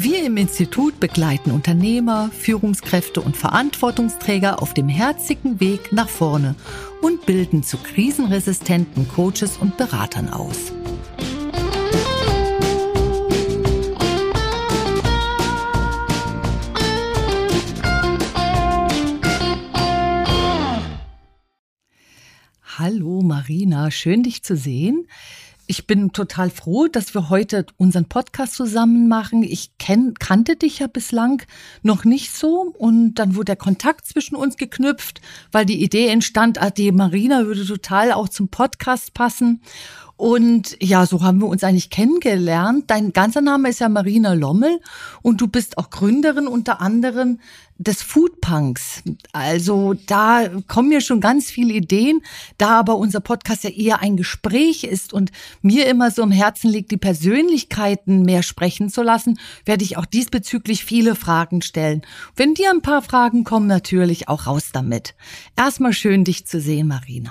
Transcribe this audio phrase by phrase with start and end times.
[0.00, 6.54] Wir im Institut begleiten Unternehmer, Führungskräfte und Verantwortungsträger auf dem herzigen Weg nach vorne
[7.02, 10.72] und bilden zu krisenresistenten Coaches und Beratern aus.
[22.62, 25.08] Hallo Marina, schön dich zu sehen
[25.68, 29.42] ich bin total froh, dass wir heute unseren Podcast zusammen machen.
[29.42, 31.42] Ich kenn, kannte dich ja bislang
[31.82, 35.20] noch nicht so und dann wurde der Kontakt zwischen uns geknüpft,
[35.52, 39.60] weil die Idee entstand, ah, die Marina würde total auch zum Podcast passen.
[40.18, 42.86] Und ja, so haben wir uns eigentlich kennengelernt.
[42.88, 44.80] Dein ganzer Name ist ja Marina Lommel
[45.22, 47.38] und du bist auch Gründerin unter anderem
[47.76, 49.04] des Foodpunks.
[49.32, 52.20] Also da kommen mir schon ganz viele Ideen.
[52.58, 55.30] Da aber unser Podcast ja eher ein Gespräch ist und
[55.62, 60.06] mir immer so im Herzen liegt, die Persönlichkeiten mehr sprechen zu lassen, werde ich auch
[60.06, 62.02] diesbezüglich viele Fragen stellen.
[62.34, 65.14] Wenn dir ein paar Fragen kommen, natürlich auch raus damit.
[65.56, 67.30] Erstmal schön, dich zu sehen, Marina.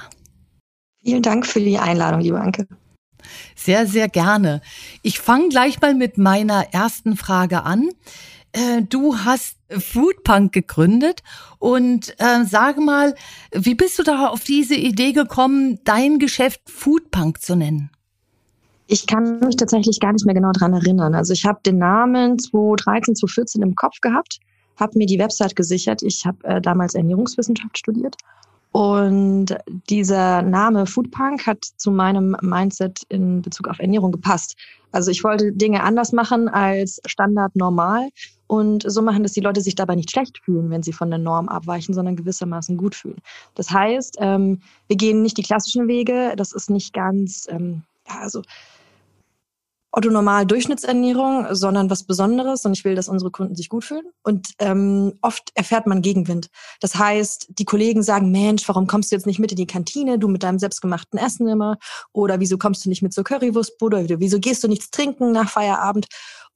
[1.04, 2.68] Vielen Dank für die Einladung, liebe Anke.
[3.56, 4.62] Sehr, sehr gerne.
[5.02, 7.90] Ich fange gleich mal mit meiner ersten Frage an.
[8.54, 11.24] Äh, du hast Foodpunk gegründet
[11.60, 13.16] und äh, sage mal,
[13.52, 17.90] wie bist du da auf diese Idee gekommen, dein Geschäft Foodpunk zu nennen?
[18.88, 21.14] Ich kann mich tatsächlich gar nicht mehr genau dran erinnern.
[21.14, 24.40] Also ich habe den Namen 2013, 2014 im Kopf gehabt,
[24.78, 26.02] habe mir die Website gesichert.
[26.04, 28.16] Ich habe äh, damals Ernährungswissenschaft studiert
[28.78, 29.58] und
[29.90, 34.56] dieser Name Foodpunk hat zu meinem Mindset in Bezug auf Ernährung gepasst.
[34.92, 38.10] Also ich wollte Dinge anders machen als Standard normal
[38.46, 41.18] und so machen, dass die Leute sich dabei nicht schlecht fühlen, wenn sie von der
[41.18, 43.18] Norm abweichen, sondern gewissermaßen gut fühlen.
[43.56, 46.34] Das heißt, ähm, wir gehen nicht die klassischen Wege.
[46.38, 48.44] Das ist nicht ganz, ähm, ja, also
[49.92, 54.06] Otto normal Durchschnittsernährung, sondern was Besonderes und ich will, dass unsere Kunden sich gut fühlen.
[54.24, 56.50] Und ähm, oft erfährt man Gegenwind.
[56.82, 60.20] Das heißt, die Kollegen sagen, Mensch, warum kommst du jetzt nicht mit in die Kantine,
[60.20, 61.78] du mit deinem selbstgemachten Essen immer?
[62.12, 64.04] Oder wieso kommst du nicht mit zur Currywurstbude?
[64.04, 66.08] Oder wieso gehst du nichts trinken nach Feierabend?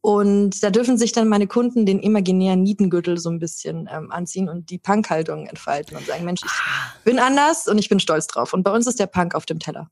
[0.01, 4.49] Und da dürfen sich dann meine Kunden den imaginären Nietengürtel so ein bisschen ähm, anziehen
[4.49, 6.93] und die Punkhaltung entfalten und sagen, Mensch, ich ah.
[7.03, 8.53] bin anders und ich bin stolz drauf.
[8.53, 9.89] Und bei uns ist der Punk auf dem Teller.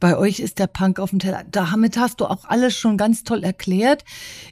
[0.00, 1.44] Bei euch ist der Punk auf dem Teller.
[1.50, 4.04] Damit hast du auch alles schon ganz toll erklärt.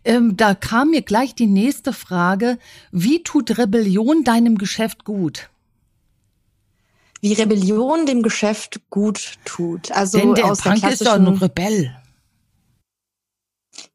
[0.05, 2.59] Ähm, da kam mir gleich die nächste Frage.
[2.93, 5.51] Wie tut Rebellion deinem Geschäft gut?
[7.21, 9.91] Wie Rebellion dem Geschäft gut tut.
[9.93, 11.97] Also Denn der aus Punk der ist doch ein Rebell.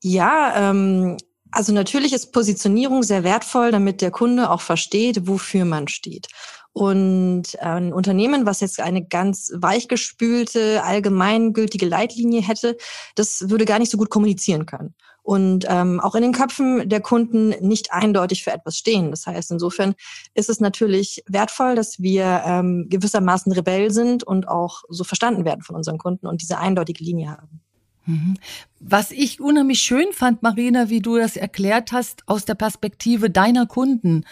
[0.02, 1.18] Ja, ähm,
[1.52, 6.28] also natürlich ist Positionierung sehr wertvoll, damit der Kunde auch versteht, wofür man steht.
[6.74, 12.78] Und ein Unternehmen, was jetzt eine ganz weichgespülte, allgemeingültige Leitlinie hätte,
[13.16, 14.96] das würde gar nicht so gut kommunizieren können.
[15.24, 19.12] Und ähm, auch in den Köpfen der Kunden nicht eindeutig für etwas stehen.
[19.12, 19.94] Das heißt, insofern
[20.34, 25.62] ist es natürlich wertvoll, dass wir ähm, gewissermaßen Rebell sind und auch so verstanden werden
[25.62, 27.61] von unseren Kunden und diese eindeutige Linie haben.
[28.06, 28.36] Mhm.
[28.80, 33.68] Was ich unheimlich schön fand, Marina, wie du das erklärt hast, aus der Perspektive deiner
[33.68, 34.26] Kunden,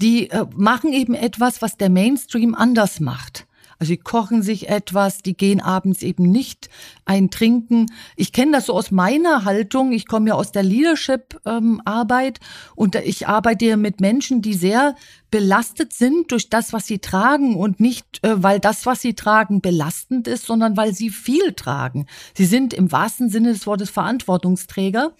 [0.00, 3.45] die äh, machen eben etwas, was der Mainstream anders macht.
[3.78, 6.68] Also die kochen sich etwas, die gehen abends eben nicht
[7.04, 7.86] ein Trinken.
[8.16, 9.92] Ich kenne das so aus meiner Haltung.
[9.92, 14.94] Ich komme ja aus der Leadership-Arbeit ähm, und ich arbeite mit Menschen, die sehr
[15.30, 19.60] belastet sind durch das, was sie tragen und nicht, äh, weil das, was sie tragen,
[19.60, 22.06] belastend ist, sondern weil sie viel tragen.
[22.34, 25.12] Sie sind im wahrsten Sinne des Wortes Verantwortungsträger.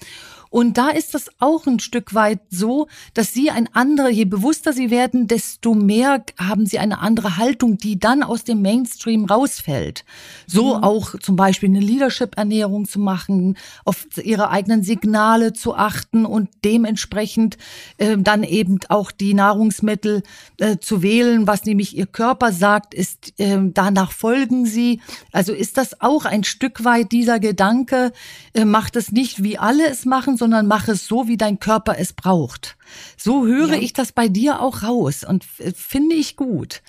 [0.50, 4.72] Und da ist das auch ein Stück weit so, dass sie ein anderer, je bewusster
[4.72, 10.04] sie werden, desto mehr haben sie eine andere Haltung, die dann aus dem Mainstream rausfällt.
[10.46, 10.84] So mhm.
[10.84, 17.58] auch zum Beispiel eine Leadership-Ernährung zu machen, auf ihre eigenen Signale zu achten und dementsprechend
[17.98, 20.22] äh, dann eben auch die Nahrungsmittel
[20.58, 25.00] äh, zu wählen, was nämlich ihr Körper sagt, ist, äh, danach folgen sie.
[25.32, 28.12] Also ist das auch ein Stück weit dieser Gedanke,
[28.54, 31.98] äh, macht es nicht wie alle es machen, sondern mach es so, wie dein Körper
[31.98, 32.76] es braucht.
[33.16, 33.80] So höre ja.
[33.80, 36.82] ich das bei dir auch raus und finde ich gut.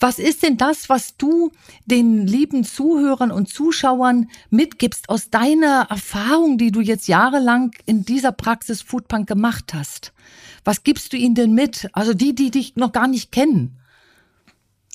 [0.00, 1.50] Was ist denn das, was du
[1.86, 8.30] den lieben Zuhörern und Zuschauern mitgibst aus deiner Erfahrung, die du jetzt jahrelang in dieser
[8.30, 10.12] Praxis Foodpunk gemacht hast?
[10.64, 11.88] Was gibst du ihnen denn mit?
[11.92, 13.76] Also die, die dich noch gar nicht kennen.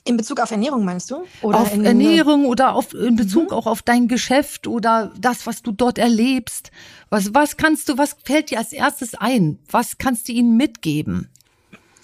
[0.06, 1.24] In Bezug auf Ernährung meinst du?
[1.42, 3.58] Oder auf Ernährung oder auf, in Bezug mhm.
[3.58, 6.72] auch auf dein Geschäft oder das, was du dort erlebst.
[7.10, 9.60] Was, was kannst du, was fällt dir als erstes ein?
[9.72, 11.30] Was kannst du ihnen mitgeben?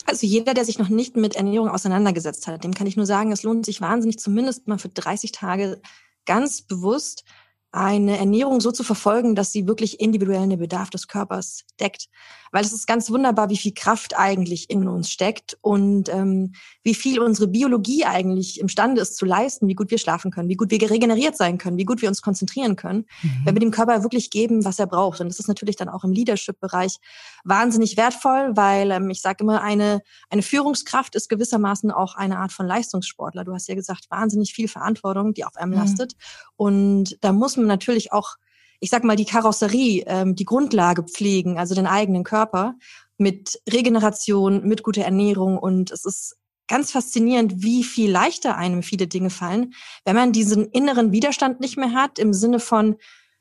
[0.05, 3.31] Also jeder, der sich noch nicht mit Ernährung auseinandergesetzt hat, dem kann ich nur sagen,
[3.31, 5.81] es lohnt sich wahnsinnig, zumindest mal für 30 Tage
[6.25, 7.25] ganz bewusst
[7.71, 12.07] eine Ernährung so zu verfolgen, dass sie wirklich individuell den Bedarf des Körpers deckt.
[12.51, 16.95] Weil es ist ganz wunderbar, wie viel Kraft eigentlich in uns steckt und ähm, wie
[16.95, 20.71] viel unsere Biologie eigentlich imstande ist zu leisten, wie gut wir schlafen können, wie gut
[20.71, 23.41] wir regeneriert sein können, wie gut wir uns konzentrieren können, mhm.
[23.43, 25.21] wenn wir dem Körper wirklich geben, was er braucht.
[25.21, 26.97] Und das ist natürlich dann auch im Leadership-Bereich
[27.43, 30.01] wahnsinnig wertvoll, weil ähm, ich sage immer, eine,
[30.31, 33.43] eine Führungskraft ist gewissermaßen auch eine Art von Leistungssportler.
[33.43, 35.77] Du hast ja gesagt, wahnsinnig viel Verantwortung, die auf einem mhm.
[35.77, 36.13] lastet.
[36.55, 38.35] Und da muss man natürlich auch,
[38.79, 42.75] ich sag mal, die Karosserie, ähm, die Grundlage pflegen, also den eigenen Körper
[43.17, 45.57] mit Regeneration, mit guter Ernährung.
[45.57, 49.73] Und es ist ganz faszinierend, wie viel leichter einem viele Dinge fallen,
[50.05, 52.95] wenn man diesen inneren Widerstand nicht mehr hat, im Sinne von,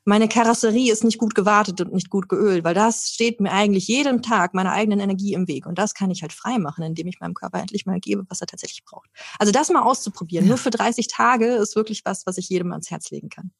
[0.05, 3.87] meine Karosserie ist nicht gut gewartet und nicht gut geölt, weil das steht mir eigentlich
[3.87, 5.67] jeden Tag meiner eigenen Energie im Weg.
[5.67, 8.41] Und das kann ich halt frei machen, indem ich meinem Körper endlich mal gebe, was
[8.41, 9.09] er tatsächlich braucht.
[9.37, 10.49] Also das mal auszuprobieren, ja.
[10.49, 13.51] nur für 30 Tage, ist wirklich was, was ich jedem ans Herz legen kann.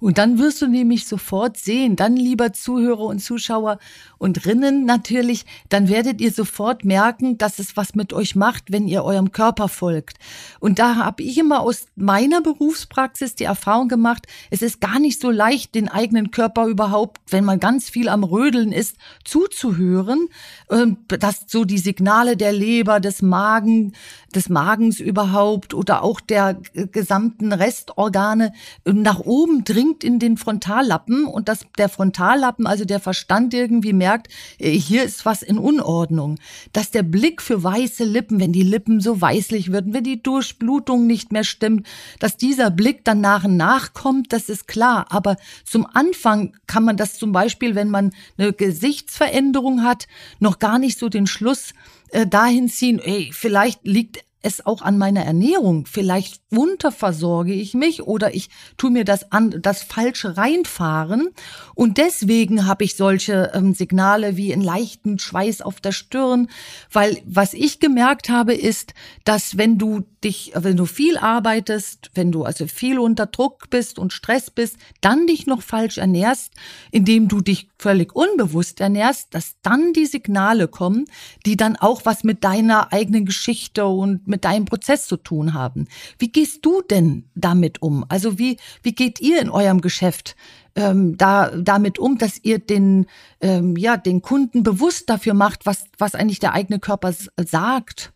[0.00, 3.78] Und dann wirst du nämlich sofort sehen, dann lieber Zuhörer und Zuschauer
[4.18, 8.88] und Rinnen natürlich, dann werdet ihr sofort merken, dass es was mit euch macht, wenn
[8.88, 10.18] ihr eurem Körper folgt.
[10.60, 15.20] Und da habe ich immer aus meiner Berufspraxis die Erfahrung gemacht, es ist gar nicht
[15.20, 20.28] so leicht, den eigenen Körper überhaupt, wenn man ganz viel am Rödeln ist, zuzuhören,
[20.70, 23.92] ähm, dass so die Signale der Leber, des Magen,
[24.36, 26.60] des Magens überhaupt oder auch der
[26.92, 28.52] gesamten Restorgane
[28.84, 34.28] nach oben dringt in den Frontallappen und dass der Frontallappen, also der Verstand irgendwie merkt,
[34.58, 36.38] äh, hier ist was in Unordnung.
[36.72, 41.06] Dass der Blick für weiße Lippen, wenn die Lippen so weißlich würden, wenn die Durchblutung
[41.06, 41.86] nicht mehr stimmt,
[42.18, 45.06] dass dieser Blick dann nach und nach kommt, das ist klar.
[45.08, 50.06] Aber zum Anfang kann man das zum Beispiel, wenn man eine Gesichtsveränderung hat,
[50.38, 51.72] noch gar nicht so den Schluss
[52.10, 55.86] äh, dahin ziehen, ey, vielleicht liegt es auch an meiner Ernährung.
[55.86, 61.30] Vielleicht unterversorge ich mich oder ich tue mir das an, das falsche reinfahren.
[61.74, 66.48] Und deswegen habe ich solche ähm, Signale wie einen leichten Schweiß auf der Stirn,
[66.92, 68.94] weil was ich gemerkt habe, ist,
[69.24, 73.98] dass wenn du dich, wenn du viel arbeitest, wenn du also viel unter Druck bist
[73.98, 76.52] und Stress bist, dann dich noch falsch ernährst,
[76.90, 81.06] indem du dich völlig unbewusst ernährst, dass dann die Signale kommen,
[81.44, 85.86] die dann auch was mit deiner eigenen Geschichte und mit deinem Prozess zu tun haben.
[86.18, 88.04] Wie gehst du denn damit um?
[88.08, 90.36] Also wie, wie geht ihr in eurem Geschäft
[90.74, 93.06] ähm, da, damit um, dass ihr den,
[93.40, 98.12] ähm, ja, den Kunden bewusst dafür macht, was, was eigentlich der eigene Körper sagt,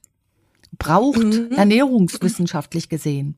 [0.79, 1.53] braucht, mhm.
[1.53, 3.37] ernährungswissenschaftlich gesehen?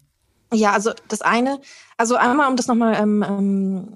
[0.52, 1.61] Ja, also das eine,
[1.96, 3.94] also einmal, um das nochmal ähm, ähm,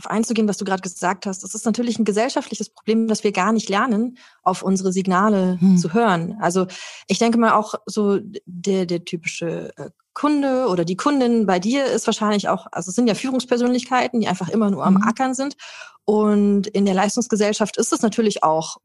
[0.00, 1.44] darauf einzugehen, was du gerade gesagt hast.
[1.44, 5.76] Es ist natürlich ein gesellschaftliches Problem, dass wir gar nicht lernen, auf unsere Signale hm.
[5.78, 6.36] zu hören.
[6.40, 6.66] Also
[7.06, 11.86] ich denke mal auch so der, der typische äh, Kunde oder die Kundin bei dir
[11.86, 15.04] ist wahrscheinlich auch, also es sind ja Führungspersönlichkeiten, die einfach immer nur am mhm.
[15.04, 15.56] Ackern sind.
[16.04, 18.78] Und in der Leistungsgesellschaft ist es natürlich auch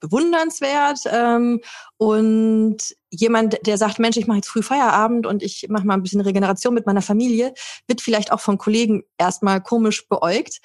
[0.00, 1.00] bewundernswert.
[1.06, 1.60] Ähm,
[1.96, 2.78] und
[3.10, 6.20] jemand, der sagt, Mensch, ich mache jetzt früh Feierabend und ich mache mal ein bisschen
[6.20, 7.54] Regeneration mit meiner Familie,
[7.86, 10.60] wird vielleicht auch von Kollegen erstmal komisch beäugt.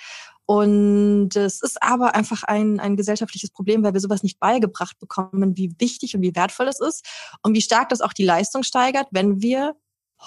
[0.48, 5.58] Und es ist aber einfach ein, ein gesellschaftliches Problem, weil wir sowas nicht beigebracht bekommen,
[5.58, 7.04] wie wichtig und wie wertvoll es ist
[7.42, 9.76] und wie stark das auch die Leistung steigert, wenn wir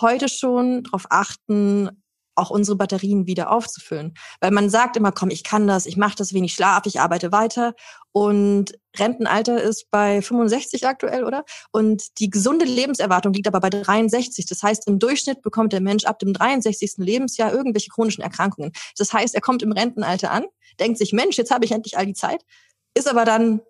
[0.01, 1.91] heute schon darauf achten,
[2.35, 4.15] auch unsere Batterien wieder aufzufüllen.
[4.41, 7.33] Weil man sagt immer, komm, ich kann das, ich mache das wenig Schlaf, ich arbeite
[7.33, 7.75] weiter.
[8.19, 11.45] Und Rentenalter ist bei 65 aktuell, oder?
[11.71, 14.45] Und die gesunde Lebenserwartung liegt aber bei 63.
[14.45, 16.95] Das heißt, im Durchschnitt bekommt der Mensch ab dem 63.
[16.97, 18.73] Lebensjahr irgendwelche chronischen Erkrankungen.
[18.97, 20.47] Das heißt, er kommt im Rentenalter an,
[20.81, 22.45] denkt sich, Mensch, jetzt habe ich endlich all die Zeit,
[22.93, 23.61] ist aber dann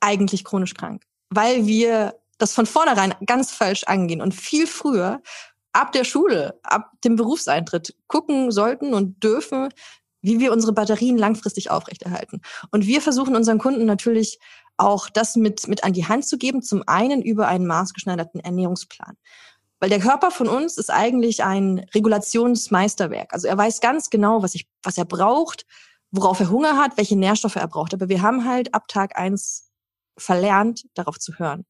[0.00, 5.20] eigentlich chronisch krank, weil wir das von vornherein ganz falsch angehen und viel früher
[5.74, 9.68] ab der Schule, ab dem Berufseintritt gucken sollten und dürfen,
[10.26, 12.42] wie wir unsere Batterien langfristig aufrechterhalten.
[12.72, 14.40] Und wir versuchen unseren Kunden natürlich
[14.76, 19.16] auch das mit, mit an die Hand zu geben, zum einen über einen maßgeschneiderten Ernährungsplan.
[19.78, 23.32] Weil der Körper von uns ist eigentlich ein Regulationsmeisterwerk.
[23.32, 25.64] Also er weiß ganz genau, was, ich, was er braucht,
[26.10, 27.94] worauf er Hunger hat, welche Nährstoffe er braucht.
[27.94, 29.70] Aber wir haben halt ab Tag eins
[30.18, 31.64] verlernt, darauf zu hören.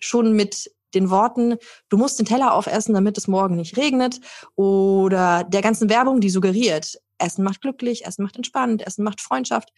[0.00, 1.56] Schon mit den Worten,
[1.88, 4.20] du musst den Teller aufessen, damit es morgen nicht regnet,
[4.56, 9.72] oder der ganzen Werbung, die suggeriert, Essen macht glücklich, Essen macht entspannt, Essen macht Freundschaft.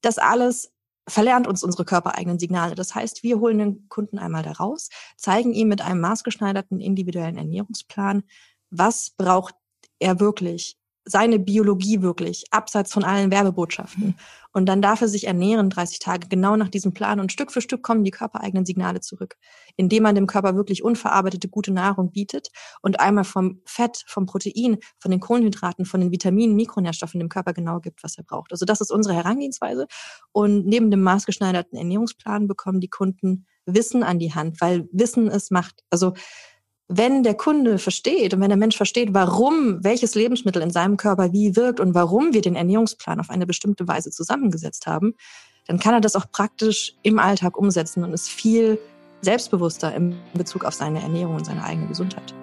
[0.00, 0.72] Das alles
[1.08, 2.74] verlernt uns unsere körpereigenen Signale.
[2.74, 7.36] Das heißt, wir holen den Kunden einmal da raus, zeigen ihm mit einem maßgeschneiderten individuellen
[7.36, 8.22] Ernährungsplan,
[8.70, 9.54] was braucht
[9.98, 14.08] er wirklich, seine Biologie wirklich, abseits von allen Werbebotschaften.
[14.08, 14.14] Mhm.
[14.52, 17.62] Und dann darf er sich ernähren 30 Tage genau nach diesem Plan und Stück für
[17.62, 19.36] Stück kommen die körpereigenen Signale zurück,
[19.76, 22.48] indem man dem Körper wirklich unverarbeitete gute Nahrung bietet
[22.82, 27.54] und einmal vom Fett, vom Protein, von den Kohlenhydraten, von den Vitaminen, Mikronährstoffen dem Körper
[27.54, 28.52] genau gibt, was er braucht.
[28.52, 29.86] Also das ist unsere Herangehensweise.
[30.32, 35.50] Und neben dem maßgeschneiderten Ernährungsplan bekommen die Kunden Wissen an die Hand, weil Wissen es
[35.50, 35.82] macht.
[35.88, 36.14] Also
[36.94, 41.32] wenn der Kunde versteht und wenn der Mensch versteht, warum welches Lebensmittel in seinem Körper
[41.32, 45.14] wie wirkt und warum wir den Ernährungsplan auf eine bestimmte Weise zusammengesetzt haben,
[45.66, 48.78] dann kann er das auch praktisch im Alltag umsetzen und ist viel
[49.22, 52.34] selbstbewusster in Bezug auf seine Ernährung und seine eigene Gesundheit.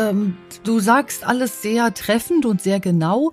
[0.00, 3.32] Ähm, du sagst alles sehr treffend und sehr genau,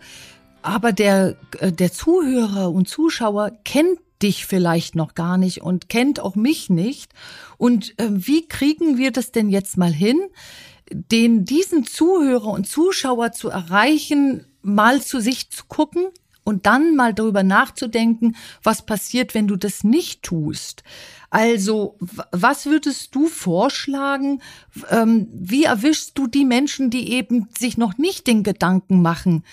[0.62, 6.20] aber der, äh, der Zuhörer und Zuschauer kennt dich vielleicht noch gar nicht und kennt
[6.20, 7.14] auch mich nicht.
[7.58, 10.20] Und äh, wie kriegen wir das denn jetzt mal hin,
[10.92, 16.08] den diesen Zuhörer und Zuschauer zu erreichen, mal zu sich zu gucken
[16.48, 20.82] und dann mal darüber nachzudenken, was passiert, wenn du das nicht tust.
[21.30, 21.98] Also,
[22.32, 24.42] was würdest du vorschlagen?
[24.90, 29.44] Ähm, wie erwischst du die Menschen, die eben sich noch nicht den Gedanken machen,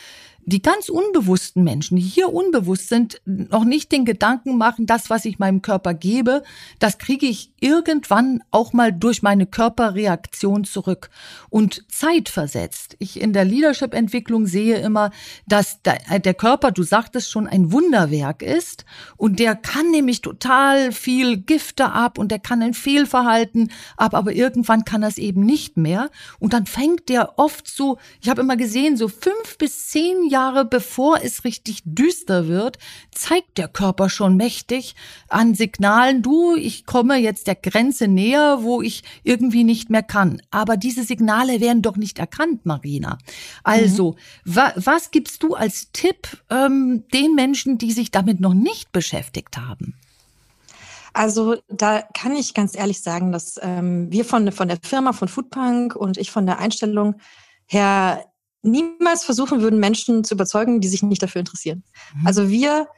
[0.46, 5.24] die ganz unbewussten Menschen, die hier unbewusst sind, noch nicht den Gedanken machen, das, was
[5.24, 6.42] ich meinem Körper gebe,
[6.78, 11.10] das kriege ich irgendwann auch mal durch meine Körperreaktion zurück.
[11.50, 12.96] Und zeitversetzt.
[12.98, 15.10] Ich in der Leadership-Entwicklung sehe immer,
[15.46, 18.84] dass der Körper, du sagtest schon, ein Wunderwerk ist.
[19.16, 24.32] Und der kann nämlich total viel Gifte ab und der kann ein Fehlverhalten ab, aber
[24.32, 26.10] irgendwann kann es eben nicht mehr.
[26.38, 30.33] Und dann fängt der oft so, ich habe immer gesehen, so fünf bis zehn Jahre
[30.68, 32.78] bevor es richtig düster wird,
[33.10, 34.94] zeigt der Körper schon mächtig
[35.28, 40.42] an Signalen, du, ich komme jetzt der Grenze näher, wo ich irgendwie nicht mehr kann.
[40.50, 43.18] Aber diese Signale werden doch nicht erkannt, Marina.
[43.62, 44.12] Also,
[44.44, 44.56] mhm.
[44.56, 49.56] wa was gibst du als Tipp ähm, den Menschen, die sich damit noch nicht beschäftigt
[49.56, 49.94] haben?
[51.12, 55.28] Also da kann ich ganz ehrlich sagen, dass ähm, wir von, von der Firma, von
[55.28, 57.14] Foodpunk und ich von der Einstellung
[57.66, 58.24] her
[58.64, 61.84] niemals versuchen würden, Menschen zu überzeugen, die sich nicht dafür interessieren.
[62.16, 62.26] Mhm.
[62.26, 62.88] Also wir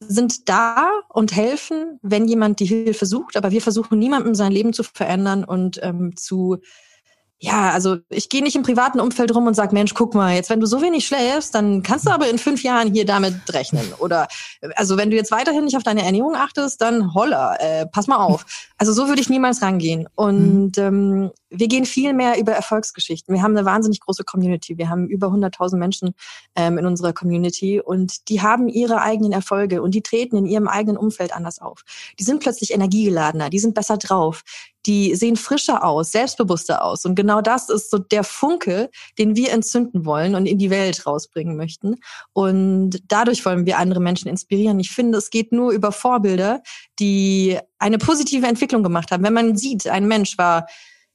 [0.00, 4.72] sind da und helfen, wenn jemand die Hilfe sucht, aber wir versuchen niemandem sein Leben
[4.72, 6.58] zu verändern und ähm, zu
[7.44, 10.48] ja, also ich gehe nicht im privaten Umfeld rum und sag, Mensch, guck mal, jetzt
[10.48, 13.92] wenn du so wenig schläfst, dann kannst du aber in fünf Jahren hier damit rechnen.
[13.98, 14.28] Oder
[14.76, 18.16] also wenn du jetzt weiterhin nicht auf deine Ernährung achtest, dann holla, äh, pass mal
[18.16, 18.46] auf.
[18.78, 20.08] Also so würde ich niemals rangehen.
[20.14, 23.34] Und ähm, wir gehen viel mehr über Erfolgsgeschichten.
[23.34, 24.78] Wir haben eine wahnsinnig große Community.
[24.78, 26.14] Wir haben über 100.000 Menschen
[26.56, 30.68] ähm, in unserer Community und die haben ihre eigenen Erfolge und die treten in ihrem
[30.68, 31.82] eigenen Umfeld anders auf.
[32.18, 34.42] Die sind plötzlich energiegeladener, die sind besser drauf,
[34.86, 37.04] die sehen frischer aus, selbstbewusster aus.
[37.04, 41.06] Und genau das ist so der Funke, den wir entzünden wollen und in die Welt
[41.06, 41.96] rausbringen möchten.
[42.32, 44.78] Und dadurch wollen wir andere Menschen inspirieren.
[44.80, 46.62] Ich finde, es geht nur über Vorbilder,
[46.98, 49.24] die eine positive Entwicklung gemacht haben.
[49.24, 50.66] Wenn man sieht, ein Mensch war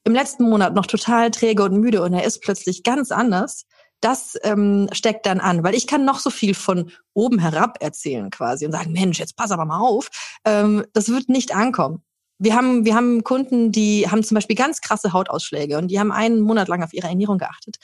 [0.03, 3.65] im letzten Monat noch total träge und müde und er ist plötzlich ganz anders,
[4.01, 8.29] das ähm, steckt dann an, weil ich kann noch so viel von oben herab erzählen
[8.29, 10.09] quasi und sagen, Mensch, jetzt pass aber mal auf.
[10.45, 12.03] Ähm, das wird nicht ankommen.
[12.37, 16.13] Wir haben, wir haben Kunden, die haben zum Beispiel ganz krasse Hautausschläge und die haben
[16.13, 17.75] einen Monat lang auf ihre Ernährung geachtet.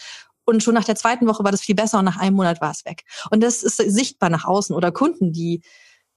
[0.46, 2.72] Und schon nach der zweiten Woche war das viel besser und nach einem Monat war
[2.72, 3.04] es weg.
[3.32, 4.76] Und das ist sichtbar nach außen.
[4.76, 5.62] Oder Kunden, die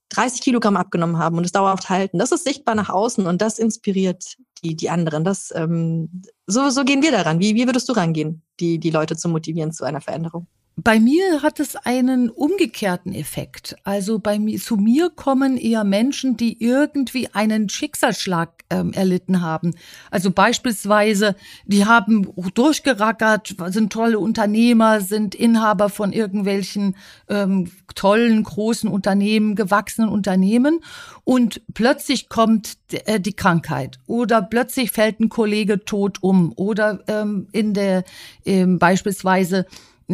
[0.09, 2.17] 30 Kilogramm abgenommen haben und es dauerhaft halten.
[2.19, 5.23] Das ist sichtbar nach außen und das inspiriert die, die anderen.
[5.23, 7.39] Das, ähm, so, so gehen wir daran.
[7.39, 10.47] Wie, wie würdest du rangehen, die, die Leute zu motivieren zu einer Veränderung?
[10.81, 13.75] Bei mir hat es einen umgekehrten Effekt.
[13.83, 19.75] Also bei mir, zu mir kommen eher Menschen, die irgendwie einen Schicksalsschlag ähm, erlitten haben.
[20.09, 26.95] Also beispielsweise, die haben durchgerackert, sind tolle Unternehmer, sind Inhaber von irgendwelchen
[27.27, 30.79] ähm, tollen, großen Unternehmen, gewachsenen Unternehmen
[31.25, 37.47] und plötzlich kommt äh, die Krankheit oder plötzlich fällt ein Kollege tot um oder ähm,
[37.51, 38.05] in der
[38.45, 39.65] ähm, beispielsweise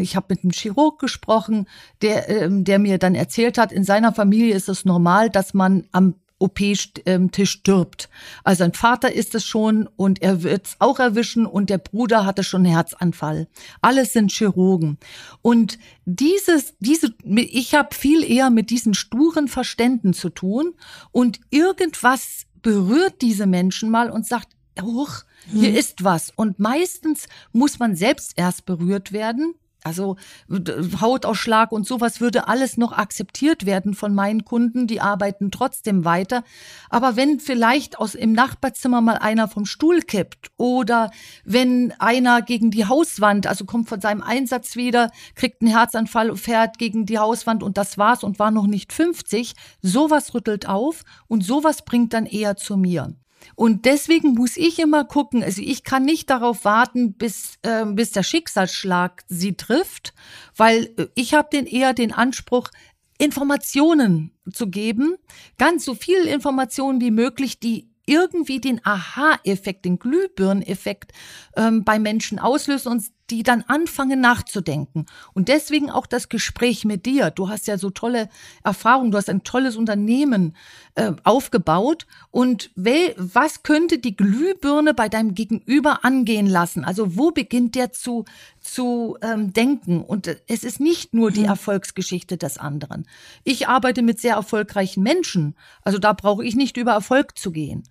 [0.02, 1.68] ich habe mit einem Chirurg gesprochen,
[2.02, 5.88] der, ähm, der mir dann erzählt hat, in seiner Familie ist es normal, dass man
[5.92, 8.10] am OP-Tisch ähm, stirbt.
[8.44, 12.26] Also ein Vater ist es schon und er wird es auch erwischen und der Bruder
[12.26, 13.48] hatte schon einen Herzanfall.
[13.82, 14.98] Alles sind Chirurgen.
[15.42, 20.74] Und dieses, diese, ich habe viel eher mit diesen sturen Verständen zu tun
[21.12, 24.50] und irgendwas berührt diese Menschen mal und sagt,
[24.82, 25.76] huch, hier hm.
[25.76, 26.32] ist was.
[26.36, 29.54] Und meistens muss man selbst erst berührt werden,
[29.86, 30.16] also
[30.50, 36.44] Hautausschlag und sowas würde alles noch akzeptiert werden von meinen Kunden, die arbeiten trotzdem weiter.
[36.90, 41.12] Aber wenn vielleicht aus im Nachbarzimmer mal einer vom Stuhl kippt oder
[41.44, 46.80] wenn einer gegen die Hauswand, also kommt von seinem Einsatz wieder, kriegt einen Herzanfall, fährt
[46.80, 51.44] gegen die Hauswand und das war's und war noch nicht 50, sowas rüttelt auf und
[51.44, 53.14] sowas bringt dann eher zu mir.
[53.56, 58.12] Und deswegen muss ich immer gucken, also ich kann nicht darauf warten, bis, äh, bis
[58.12, 60.14] der Schicksalsschlag sie trifft,
[60.56, 62.70] weil äh, ich habe den eher den Anspruch,
[63.18, 65.16] Informationen zu geben,
[65.58, 71.12] ganz so viel Informationen wie möglich, die irgendwie den Aha-Effekt, den Glühbirneffekt
[71.56, 72.92] ähm, bei Menschen auslösen.
[72.92, 75.06] Und die dann anfangen nachzudenken.
[75.34, 77.32] Und deswegen auch das Gespräch mit dir.
[77.32, 78.30] Du hast ja so tolle
[78.64, 80.56] Erfahrungen, du hast ein tolles Unternehmen
[80.96, 82.06] äh, aufgebaut.
[82.32, 86.86] Und wel, was könnte die Glühbirne bei deinem Gegenüber angehen lassen?
[86.86, 88.26] Also wo beginnt der zu,
[88.60, 90.02] zu ähm, denken?
[90.02, 91.48] Und es ist nicht nur die mhm.
[91.48, 93.08] Erfolgsgeschichte des anderen.
[93.44, 95.56] Ich arbeite mit sehr erfolgreichen Menschen.
[95.82, 97.84] Also da brauche ich nicht über Erfolg zu gehen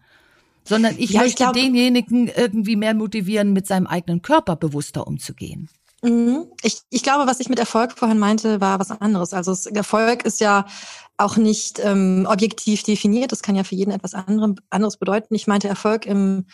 [0.67, 5.07] sondern ich ja, möchte ich glaub, denjenigen irgendwie mehr motivieren, mit seinem eigenen Körper bewusster
[5.07, 5.69] umzugehen.
[6.03, 6.47] Mhm.
[6.63, 9.33] Ich, ich glaube, was ich mit Erfolg vorhin meinte, war was anderes.
[9.33, 10.67] Also Erfolg ist ja
[11.17, 13.33] auch nicht ähm, objektiv definiert.
[13.33, 15.35] Das kann ja für jeden etwas anderem, anderes bedeuten.
[15.35, 16.47] Ich meinte Erfolg im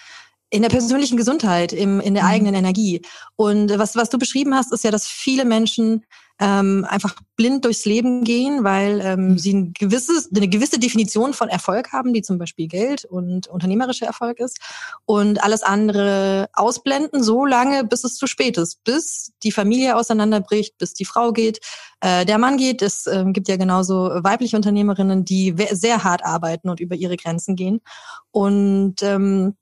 [0.53, 2.29] in der persönlichen Gesundheit, im, in der mhm.
[2.29, 3.03] eigenen Energie.
[3.37, 6.05] Und was, was du beschrieben hast, ist ja, dass viele Menschen
[6.41, 9.39] ähm, einfach blind durchs Leben gehen, weil ähm, mhm.
[9.39, 14.07] sie ein gewisses, eine gewisse Definition von Erfolg haben, die zum Beispiel Geld und unternehmerischer
[14.07, 14.59] Erfolg ist,
[15.05, 20.79] und alles andere ausblenden, so lange, bis es zu spät ist, bis die Familie auseinanderbricht,
[20.79, 21.61] bis die Frau geht,
[22.01, 22.81] äh, der Mann geht.
[22.81, 27.55] Es äh, gibt ja genauso weibliche Unternehmerinnen, die sehr hart arbeiten und über ihre Grenzen
[27.55, 27.83] gehen.
[28.31, 29.57] Und ähm,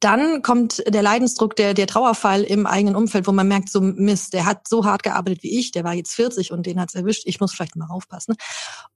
[0.00, 4.34] dann kommt der Leidensdruck, der, der Trauerfall im eigenen Umfeld, wo man merkt, so Mist,
[4.34, 7.22] der hat so hart gearbeitet wie ich, der war jetzt 40 und den hat's erwischt,
[7.24, 8.34] ich muss vielleicht mal aufpassen.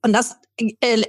[0.03, 1.03] Und das äh,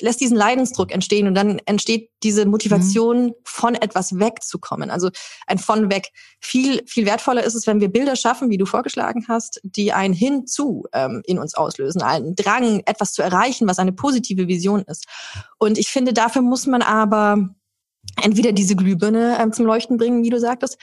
[0.00, 3.34] lässt diesen Leidensdruck entstehen und dann entsteht diese Motivation, mhm.
[3.44, 4.90] von etwas wegzukommen.
[4.90, 5.10] Also
[5.46, 6.08] ein von weg.
[6.40, 10.12] Viel, viel wertvoller ist es, wenn wir Bilder schaffen, wie du vorgeschlagen hast, die ein
[10.12, 15.06] Hinzu ähm, in uns auslösen, einen Drang, etwas zu erreichen, was eine positive Vision ist.
[15.58, 17.54] Und ich finde, dafür muss man aber
[18.22, 20.78] entweder diese Glühbirne ähm, zum Leuchten bringen, wie du sagtest,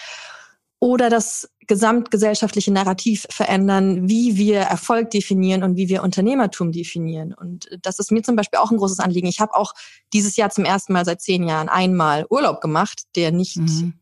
[0.79, 7.33] oder das gesamtgesellschaftliche Narrativ verändern, wie wir Erfolg definieren und wie wir Unternehmertum definieren.
[7.33, 9.27] Und das ist mir zum Beispiel auch ein großes Anliegen.
[9.27, 9.73] Ich habe auch
[10.11, 13.93] dieses Jahr zum ersten Mal seit zehn Jahren einmal Urlaub gemacht, der nicht mhm.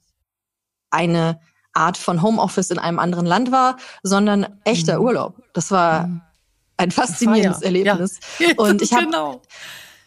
[0.90, 1.40] eine
[1.74, 5.06] Art von Homeoffice in einem anderen Land war, sondern echter mhm.
[5.06, 5.44] Urlaub.
[5.54, 6.22] Das war mhm.
[6.78, 8.20] ein faszinierendes Erlebnis.
[8.40, 8.54] Ja.
[8.58, 9.42] Und ich habe genau.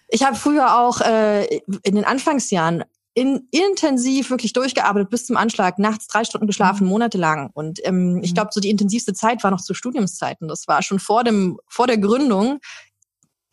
[0.09, 1.45] ich habe früher auch äh,
[1.83, 6.91] in den Anfangsjahren in, intensiv wirklich durchgearbeitet bis zum Anschlag, nachts drei Stunden geschlafen, mhm.
[6.91, 7.51] monatelang.
[7.55, 8.35] Und ähm, ich mhm.
[8.35, 10.49] glaube, so die intensivste Zeit war noch zu Studiumszeiten.
[10.49, 12.59] Das war schon vor dem, vor der Gründung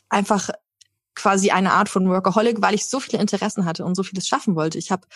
[0.10, 0.50] einfach
[1.14, 4.56] quasi eine Art von Workaholic, weil ich so viele Interessen hatte und so vieles schaffen
[4.56, 4.80] wollte.
[4.80, 5.08] Ich habe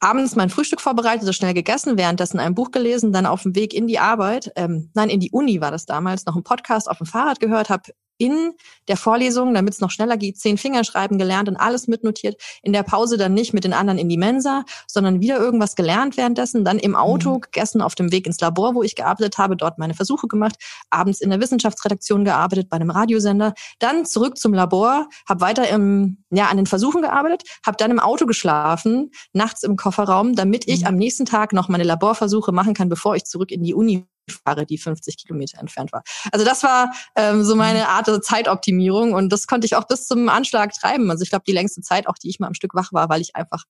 [0.00, 3.72] abends mein Frühstück vorbereitet, so schnell gegessen, währenddessen ein Buch gelesen, dann auf dem Weg
[3.72, 6.98] in die Arbeit, ähm, nein, in die Uni war das damals, noch einen Podcast auf
[6.98, 7.92] dem Fahrrad gehört, habe
[8.22, 8.52] in
[8.86, 12.40] der Vorlesung, damit es noch schneller geht, zehn Fingerschreiben gelernt und alles mitnotiert.
[12.62, 16.16] In der Pause dann nicht mit den anderen in die Mensa, sondern wieder irgendwas gelernt
[16.16, 16.64] währenddessen.
[16.64, 17.40] Dann im Auto mhm.
[17.40, 20.54] gegessen auf dem Weg ins Labor, wo ich gearbeitet habe, dort meine Versuche gemacht.
[20.88, 23.54] Abends in der Wissenschaftsredaktion gearbeitet, bei einem Radiosender.
[23.80, 27.98] Dann zurück zum Labor, habe weiter im, ja, an den Versuchen gearbeitet, habe dann im
[27.98, 30.86] Auto geschlafen, nachts im Kofferraum, damit ich mhm.
[30.86, 34.66] am nächsten Tag noch meine Laborversuche machen kann, bevor ich zurück in die Uni fahre,
[34.66, 36.02] die 50 Kilometer entfernt war.
[36.30, 37.86] Also das war ähm, so meine mhm.
[37.86, 41.10] Art der Zeitoptimierung und das konnte ich auch bis zum Anschlag treiben.
[41.10, 43.20] Also ich glaube, die längste Zeit, auch die ich mal am Stück wach war, weil
[43.20, 43.64] ich einfach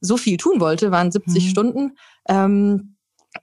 [0.00, 1.48] so viel tun wollte, waren 70 mhm.
[1.48, 1.96] Stunden.
[2.28, 2.96] Ähm,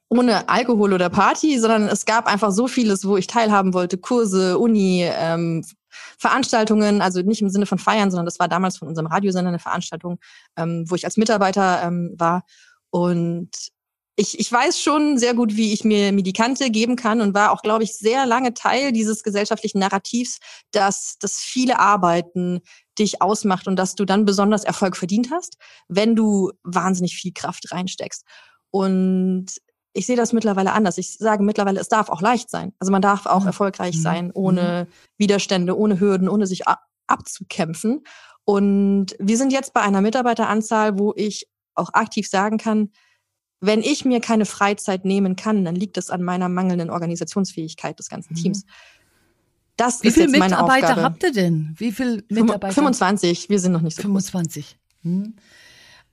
[0.07, 4.57] ohne Alkohol oder Party, sondern es gab einfach so vieles, wo ich teilhaben wollte, Kurse,
[4.57, 5.65] Uni, ähm,
[6.17, 9.59] Veranstaltungen, also nicht im Sinne von Feiern, sondern das war damals von unserem Radiosender eine
[9.59, 10.19] Veranstaltung,
[10.55, 12.43] ähm, wo ich als Mitarbeiter ähm, war.
[12.89, 13.49] Und
[14.21, 17.63] ich, ich weiß schon sehr gut, wie ich mir Medikante geben kann und war auch,
[17.63, 20.37] glaube ich, sehr lange Teil dieses gesellschaftlichen Narrativs,
[20.71, 22.61] dass das viele Arbeiten
[22.99, 25.57] dich ausmacht und dass du dann besonders Erfolg verdient hast,
[25.87, 28.23] wenn du wahnsinnig viel Kraft reinsteckst.
[28.69, 29.47] Und
[29.93, 30.99] ich sehe das mittlerweile anders.
[30.99, 32.73] Ich sage mittlerweile, es darf auch leicht sein.
[32.77, 34.01] Also man darf auch erfolgreich mhm.
[34.01, 34.93] sein, ohne mhm.
[35.17, 36.61] Widerstände, ohne Hürden, ohne sich
[37.07, 38.03] abzukämpfen.
[38.45, 42.91] Und wir sind jetzt bei einer Mitarbeiteranzahl, wo ich auch aktiv sagen kann,
[43.61, 48.09] wenn ich mir keine Freizeit nehmen kann, dann liegt es an meiner mangelnden Organisationsfähigkeit des
[48.09, 48.37] ganzen mhm.
[48.37, 48.65] Teams.
[49.77, 51.73] Das Wie viele Mitarbeiter habt ihr denn?
[51.77, 52.73] Wie viele Mitarbeiter?
[52.73, 54.77] 25, wir sind noch nicht so 25.
[55.03, 55.35] Hm.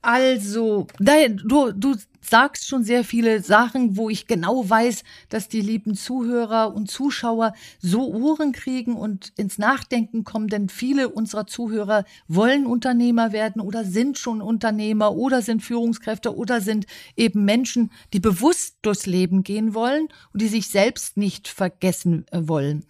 [0.01, 5.95] Also, du, du sagst schon sehr viele Sachen, wo ich genau weiß, dass die lieben
[5.95, 12.65] Zuhörer und Zuschauer so Ohren kriegen und ins Nachdenken kommen, denn viele unserer Zuhörer wollen
[12.65, 16.85] Unternehmer werden oder sind schon Unternehmer oder sind Führungskräfte oder sind
[17.17, 22.41] eben Menschen, die bewusst durchs Leben gehen wollen und die sich selbst nicht vergessen äh,
[22.43, 22.85] wollen.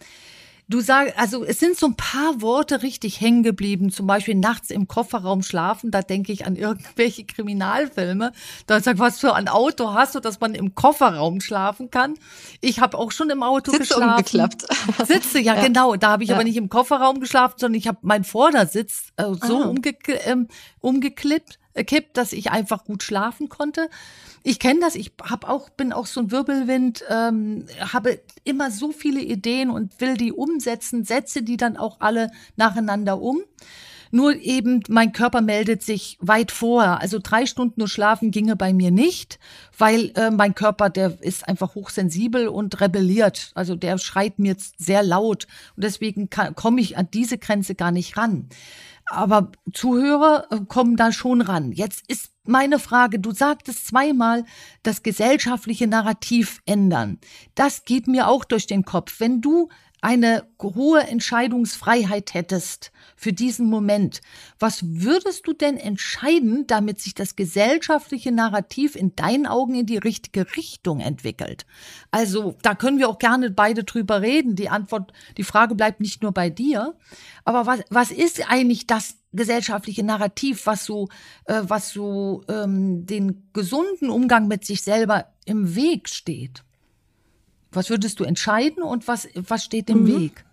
[0.70, 4.70] Du sagst, also es sind so ein paar Worte richtig hängen geblieben, zum Beispiel nachts
[4.70, 8.30] im Kofferraum schlafen, da denke ich an irgendwelche Kriminalfilme.
[8.68, 12.14] Da sag, was für ein Auto hast du, dass man im Kofferraum schlafen kann?
[12.60, 14.10] Ich habe auch schon im Auto Sitze geschlafen.
[14.10, 14.66] umgeklappt.
[15.08, 15.62] Sitze, ja, ja.
[15.64, 15.96] genau.
[15.96, 16.36] Da habe ich ja.
[16.36, 19.66] aber nicht im Kofferraum geschlafen, sondern ich habe meinen Vordersitz äh, so ah.
[19.66, 20.46] umge ähm,
[20.78, 23.90] umgeklippt, äh, kippt, dass ich einfach gut schlafen konnte.
[24.42, 28.90] Ich kenne das, ich hab auch, bin auch so ein Wirbelwind, ähm, habe immer so
[28.90, 33.42] viele Ideen und will die umsetzen, setze die dann auch alle nacheinander um.
[34.12, 36.82] Nur eben, mein Körper meldet sich weit vor.
[36.82, 39.38] Also drei Stunden nur schlafen ginge bei mir nicht,
[39.78, 43.52] weil äh, mein Körper, der ist einfach hochsensibel und rebelliert.
[43.54, 45.46] Also der schreit mir sehr laut.
[45.76, 48.48] Und deswegen komme ich an diese Grenze gar nicht ran.
[49.10, 51.72] Aber Zuhörer äh, kommen da schon ran.
[51.72, 54.44] Jetzt ist meine Frage, du sagtest zweimal,
[54.84, 57.18] das gesellschaftliche Narrativ ändern.
[57.56, 59.18] Das geht mir auch durch den Kopf.
[59.18, 59.68] Wenn du
[60.00, 64.20] eine hohe Entscheidungsfreiheit hättest für diesen Moment,
[64.58, 69.98] was würdest du denn entscheiden, damit sich das gesellschaftliche Narrativ in deinen Augen in die
[69.98, 71.66] richtige Richtung entwickelt?
[72.10, 74.56] Also, da können wir auch gerne beide drüber reden.
[74.56, 76.96] Die Antwort, die Frage bleibt nicht nur bei dir.
[77.44, 81.08] Aber was, was ist eigentlich das gesellschaftliche Narrativ, was so,
[81.44, 86.64] äh, was so ähm, den gesunden Umgang mit sich selber im Weg steht?
[87.72, 90.06] Was würdest du entscheiden und was, was steht im mhm.
[90.06, 90.44] Weg?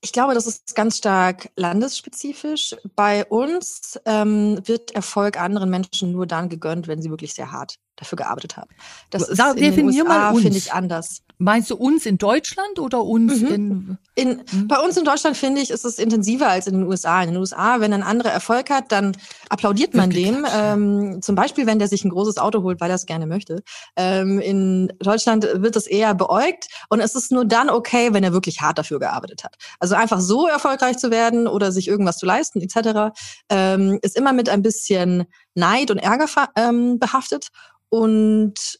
[0.00, 2.76] Ich glaube, das ist ganz stark landesspezifisch.
[2.94, 7.78] Bei uns ähm, wird Erfolg anderen Menschen nur dann gegönnt, wenn sie wirklich sehr hart
[7.98, 8.70] dafür gearbeitet haben.
[9.10, 11.22] Das Sag, ist in den USA, finde ich, anders.
[11.40, 13.48] Meinst du uns in Deutschland oder uns mhm.
[13.48, 14.68] in, in mhm.
[14.68, 17.22] Bei uns in Deutschland finde ich, ist es intensiver als in den USA.
[17.22, 19.16] In den USA, wenn ein anderer Erfolg hat, dann
[19.48, 20.44] applaudiert man dem.
[20.52, 23.62] Ähm, zum Beispiel, wenn der sich ein großes Auto holt, weil er es gerne möchte.
[23.96, 28.32] Ähm, in Deutschland wird es eher beäugt und es ist nur dann okay, wenn er
[28.32, 29.56] wirklich hart dafür gearbeitet hat.
[29.78, 33.16] Also einfach so erfolgreich zu werden oder sich irgendwas zu leisten etc.
[33.48, 35.26] Ähm, ist immer mit ein bisschen
[35.58, 37.48] Neid und Ärger ähm, behaftet
[37.90, 38.78] und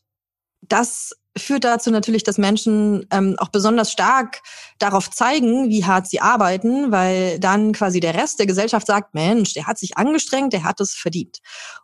[0.63, 4.41] das führt dazu natürlich, dass Menschen ähm, auch besonders stark
[4.79, 9.55] darauf zeigen, wie hart sie arbeiten, weil dann quasi der Rest der Gesellschaft sagt, Mensch,
[9.55, 11.39] der hat sich angestrengt, der hat es verdient.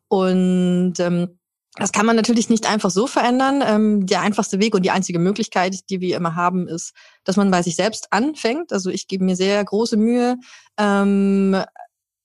[0.08, 1.38] Und ähm,
[1.76, 3.62] das kann man natürlich nicht einfach so verändern.
[3.66, 6.92] Ähm, der einfachste Weg und die einzige Möglichkeit, die wir immer haben, ist,
[7.24, 8.72] dass man bei sich selbst anfängt.
[8.72, 10.36] Also ich gebe mir sehr große Mühe,
[10.78, 11.56] ähm,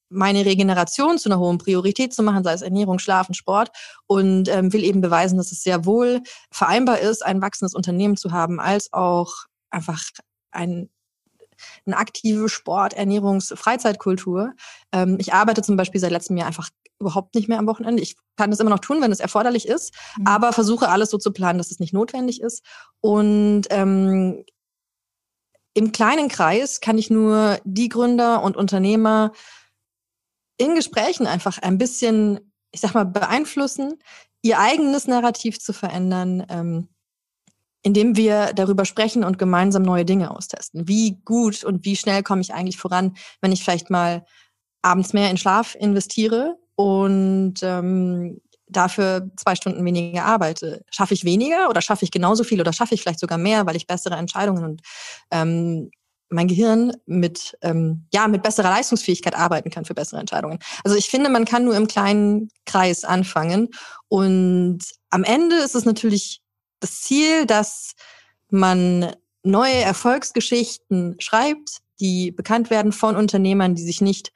[0.10, 3.72] meine Regeneration zu einer hohen Priorität zu machen, sei es Ernährung, Schlafen, Sport
[4.08, 8.32] und ähm, will eben beweisen, dass es sehr wohl vereinbar ist, ein wachsendes Unternehmen zu
[8.32, 10.02] haben, als auch einfach
[10.52, 10.90] ein
[11.86, 14.54] eine aktive Sport, Ernährungs-, Freizeitkultur.
[14.94, 16.70] Ähm, ich arbeite zum Beispiel seit letztem Jahr einfach
[17.00, 18.02] überhaupt nicht mehr am Wochenende.
[18.02, 20.28] Ich kann das immer noch tun, wenn es erforderlich ist, mhm.
[20.28, 22.64] aber versuche alles so zu planen, dass es nicht notwendig ist.
[23.02, 24.44] Und ähm,
[25.74, 29.32] im kleinen Kreis kann ich nur die Gründer und Unternehmer
[30.60, 33.96] in Gesprächen einfach ein bisschen, ich sag mal, beeinflussen,
[34.44, 36.90] ihr eigenes Narrativ zu verändern, ähm,
[37.82, 40.88] indem wir darüber sprechen und gemeinsam neue Dinge austesten.
[40.88, 44.26] Wie gut und wie schnell komme ich eigentlich voran, wenn ich vielleicht mal
[44.82, 50.84] abends mehr in Schlaf investiere und ähm, dafür zwei Stunden weniger arbeite.
[50.92, 53.76] Schaffe ich weniger oder schaffe ich genauso viel oder schaffe ich vielleicht sogar mehr, weil
[53.76, 54.82] ich bessere Entscheidungen und
[55.32, 55.90] ähm,
[56.30, 60.60] mein Gehirn mit, ähm, ja, mit besserer Leistungsfähigkeit arbeiten kann für bessere Entscheidungen.
[60.84, 63.70] Also ich finde, man kann nur im kleinen Kreis anfangen.
[64.08, 66.42] Und am Ende ist es natürlich
[66.80, 67.94] das Ziel, dass
[68.50, 69.14] man
[69.44, 74.32] neue Erfolgsgeschichten schreibt, die bekannt werden von Unternehmern, die sich nicht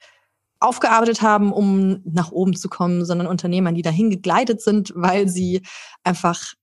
[0.60, 5.62] aufgearbeitet haben, um nach oben zu kommen, sondern Unternehmern, die dahin gegleitet sind, weil sie
[6.04, 6.54] einfach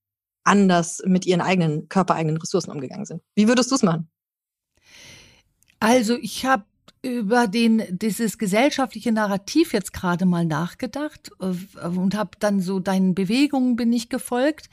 [0.44, 3.22] anders mit ihren eigenen körpereigenen Ressourcen umgegangen sind.
[3.36, 4.10] Wie würdest du es machen?
[5.82, 6.64] Also ich habe
[7.02, 13.16] über den dieses gesellschaftliche Narrativ jetzt gerade mal nachgedacht äh, und habe dann so deinen
[13.16, 14.70] Bewegungen bin ich gefolgt.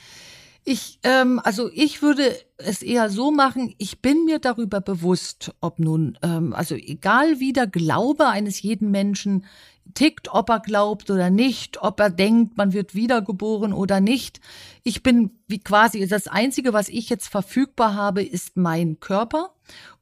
[0.70, 5.78] Ich, ähm, also ich würde es eher so machen, ich bin mir darüber bewusst, ob
[5.78, 9.46] nun, ähm, also egal wie der Glaube eines jeden Menschen
[9.94, 14.40] tickt, ob er glaubt oder nicht, ob er denkt, man wird wiedergeboren oder nicht.
[14.82, 19.54] Ich bin wie quasi, das Einzige, was ich jetzt verfügbar habe, ist mein Körper.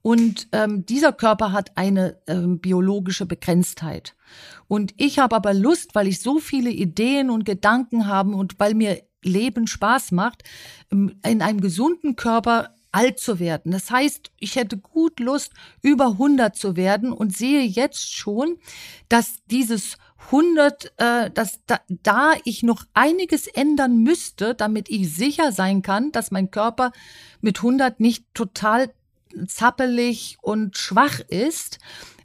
[0.03, 4.17] Und ähm, dieser Körper hat eine ähm, biologische Begrenztheit.
[4.67, 8.75] Und ich habe aber Lust, weil ich so viele Ideen und Gedanken habe und weil
[8.75, 10.43] mir Leben Spaß macht,
[10.93, 13.73] ähm, in einem gesunden Körper alt zu werden.
[13.73, 18.57] Das heißt, ich hätte gut Lust, über 100 zu werden und sehe jetzt schon,
[19.11, 19.99] dass dieses
[20.31, 26.11] 100, äh, dass da, da ich noch einiges ändern müsste, damit ich sicher sein kann,
[26.11, 26.93] dass mein Körper
[27.43, 28.91] mit 100 nicht total
[29.47, 31.79] zappelig und schwach ist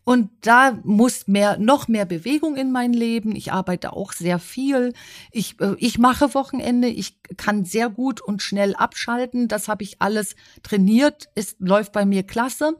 [0.04, 3.36] und da muss mehr, noch mehr Bewegung in mein Leben.
[3.36, 4.94] Ich arbeite auch sehr viel.
[5.32, 6.88] Ich, äh, ich mache Wochenende.
[6.88, 9.48] Ich kann sehr gut und schnell abschalten.
[9.48, 11.30] Das habe ich alles trainiert.
[11.36, 12.78] Es läuft bei mir klasse.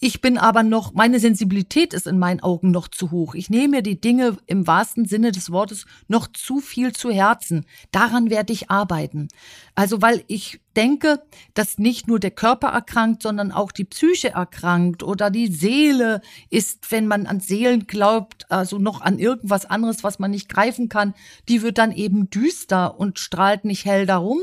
[0.00, 3.34] Ich bin aber noch, meine Sensibilität ist in meinen Augen noch zu hoch.
[3.34, 7.64] Ich nehme mir die Dinge im wahrsten Sinne des Wortes noch zu viel zu Herzen.
[7.92, 9.28] Daran werde ich arbeiten.
[9.74, 11.22] Also, weil ich denke,
[11.54, 16.90] dass nicht nur der Körper erkrankt, sondern auch die Psyche erkrankt oder die Seele ist,
[16.90, 21.14] wenn man an Seelen glaubt, also noch an irgendwas anderes, was man nicht greifen kann,
[21.48, 24.40] die wird dann eben düster und strahlt nicht hell darum.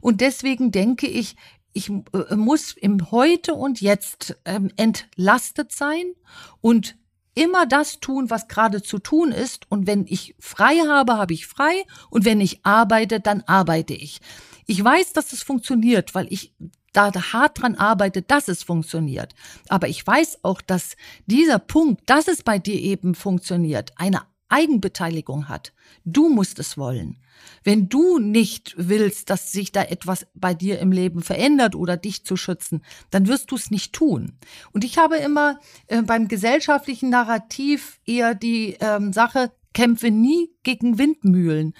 [0.00, 1.36] Und deswegen denke ich,
[1.74, 6.14] ich äh, muss im Heute und Jetzt ähm, entlastet sein
[6.62, 6.96] und
[7.34, 9.70] immer das tun, was gerade zu tun ist.
[9.70, 11.84] Und wenn ich frei habe, habe ich frei.
[12.08, 14.20] Und wenn ich arbeite, dann arbeite ich.
[14.66, 16.54] Ich weiß, dass es funktioniert, weil ich
[16.92, 19.34] da hart dran arbeite, dass es funktioniert.
[19.68, 24.22] Aber ich weiß auch, dass dieser Punkt, dass es bei dir eben funktioniert, eine
[24.54, 25.72] Eigenbeteiligung hat.
[26.04, 27.16] Du musst es wollen.
[27.64, 32.24] Wenn du nicht willst, dass sich da etwas bei dir im Leben verändert oder dich
[32.24, 34.38] zu schützen, dann wirst du es nicht tun.
[34.72, 40.98] Und ich habe immer äh, beim gesellschaftlichen Narrativ eher die ähm, Sache, kämpfe nie gegen
[40.98, 41.74] Windmühlen.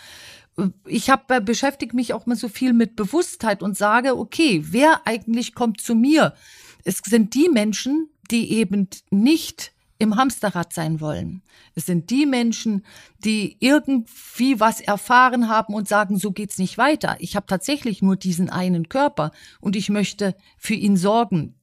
[0.86, 5.06] Ich habe äh, beschäftige mich auch mal so viel mit Bewusstheit und sage, okay, wer
[5.06, 6.34] eigentlich kommt zu mir?
[6.82, 9.73] Es sind die Menschen, die eben nicht
[10.04, 11.42] im Hamsterrad sein wollen.
[11.74, 12.86] Es sind die Menschen,
[13.18, 17.16] die irgendwie was erfahren haben und sagen, so geht's nicht weiter.
[17.18, 21.56] Ich habe tatsächlich nur diesen einen Körper und ich möchte für ihn sorgen.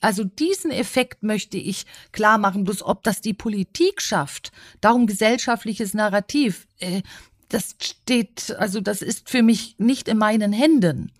[0.00, 2.64] also diesen Effekt möchte ich klar machen.
[2.64, 4.50] Bloß ob das die Politik schafft,
[4.80, 7.02] darum gesellschaftliches Narrativ, äh,
[7.48, 11.12] das steht, also das ist für mich nicht in meinen Händen.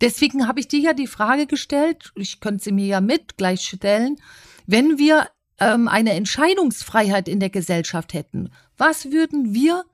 [0.00, 3.60] Deswegen habe ich dir ja die Frage gestellt, ich könnte sie mir ja mit gleich
[3.60, 4.16] stellen,
[4.66, 5.28] wenn wir
[5.60, 9.84] ähm, eine Entscheidungsfreiheit in der Gesellschaft hätten, was würden wir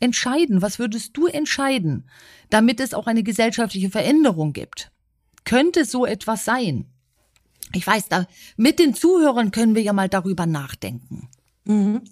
[0.00, 0.62] entscheiden?
[0.62, 2.08] Was würdest du entscheiden,
[2.48, 4.90] damit es auch eine gesellschaftliche Veränderung gibt?
[5.44, 6.86] Könnte so etwas sein?
[7.72, 11.28] Ich weiß, da mit den Zuhörern können wir ja mal darüber nachdenken.
[11.64, 12.02] Mhm.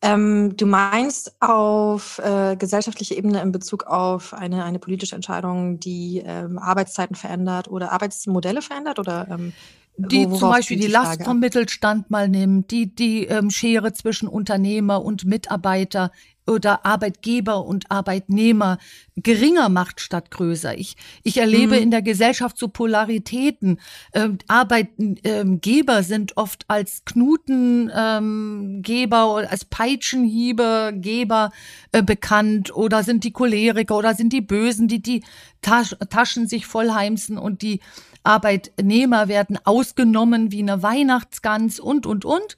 [0.00, 6.22] Ähm, du meinst auf äh, gesellschaftlicher Ebene in Bezug auf eine, eine politische Entscheidung, die
[6.24, 9.00] ähm, Arbeitszeiten verändert oder Arbeitsmodelle verändert?
[9.00, 9.52] Oder, ähm,
[9.98, 14.28] die zum Beispiel die, die Last vom Mittelstand mal nimmt, die die ähm, Schere zwischen
[14.28, 16.12] Unternehmer und Mitarbeiter
[16.48, 18.78] oder Arbeitgeber und Arbeitnehmer
[19.16, 20.78] geringer macht statt größer.
[20.78, 21.82] Ich, ich erlebe mhm.
[21.82, 23.80] in der Gesellschaft so Polaritäten.
[24.12, 31.50] Ähm, Arbeitgeber sind oft als Knutengeber ähm, oder als Peitschenhiebergeber
[31.92, 35.22] äh, bekannt oder sind die Choleriker oder sind die Bösen, die die
[35.60, 37.80] Tasch Taschen sich vollheimsen und die
[38.22, 42.56] Arbeitnehmer werden ausgenommen wie eine Weihnachtsgans und, und, und.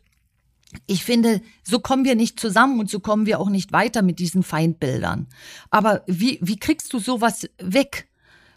[0.86, 4.18] Ich finde, so kommen wir nicht zusammen und so kommen wir auch nicht weiter mit
[4.18, 5.28] diesen Feindbildern.
[5.70, 8.09] Aber wie, wie kriegst du sowas weg?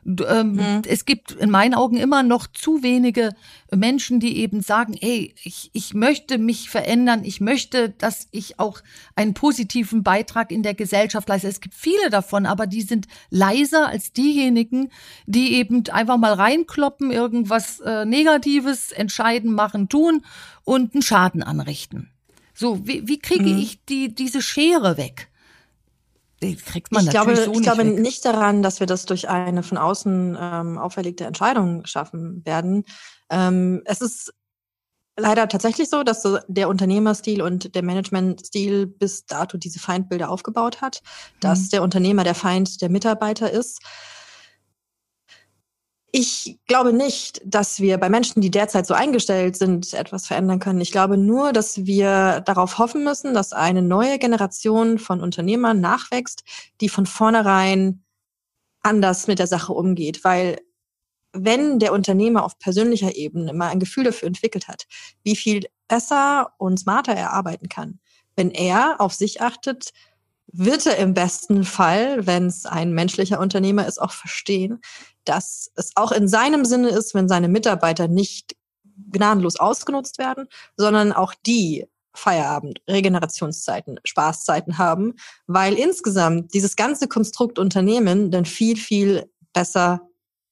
[0.05, 0.81] Ähm, mhm.
[0.87, 3.33] Es gibt in meinen Augen immer noch zu wenige
[3.73, 8.81] Menschen, die eben sagen, hey, ich, ich möchte mich verändern, ich möchte, dass ich auch
[9.15, 11.47] einen positiven Beitrag in der Gesellschaft leiste.
[11.47, 14.89] Es gibt viele davon, aber die sind leiser als diejenigen,
[15.25, 20.23] die eben einfach mal reinkloppen, irgendwas äh, Negatives entscheiden, machen, tun
[20.63, 22.09] und einen Schaden anrichten.
[22.53, 23.57] So, wie, wie kriege mhm.
[23.57, 25.29] ich die, diese Schere weg?
[26.56, 27.99] Kriegt man ich natürlich glaube, so nicht Ich glaube weg.
[27.99, 32.84] nicht daran, dass wir das durch eine von außen ähm, auferlegte Entscheidung schaffen werden.
[33.29, 34.34] Ähm, es ist
[35.17, 41.01] leider tatsächlich so, dass der Unternehmerstil und der Managementstil bis dato diese Feindbilder aufgebaut hat,
[41.39, 41.69] dass mhm.
[41.69, 43.82] der Unternehmer der Feind der Mitarbeiter ist.
[46.15, 50.80] Ich glaube nicht, dass wir bei Menschen, die derzeit so eingestellt sind, etwas verändern können.
[50.80, 56.43] Ich glaube nur, dass wir darauf hoffen müssen, dass eine neue Generation von Unternehmern nachwächst,
[56.82, 58.04] die von vornherein
[58.84, 60.60] anders mit der Sache umgeht, weil
[61.32, 64.86] wenn der Unternehmer auf persönlicher Ebene mal ein Gefühl dafür entwickelt hat,
[65.23, 67.99] wie viel besser und smarter er arbeiten kann,
[68.36, 69.93] wenn er auf sich achtet,
[70.47, 74.82] wird er im besten Fall, wenn es ein menschlicher Unternehmer ist, auch verstehen,
[75.25, 78.56] dass es auch in seinem Sinne ist, wenn seine Mitarbeiter nicht
[79.12, 85.15] gnadenlos ausgenutzt werden, sondern auch die Feierabend, Regenerationszeiten, Spaßzeiten haben,
[85.47, 90.08] weil insgesamt dieses ganze Konstrukt Unternehmen dann viel, viel besser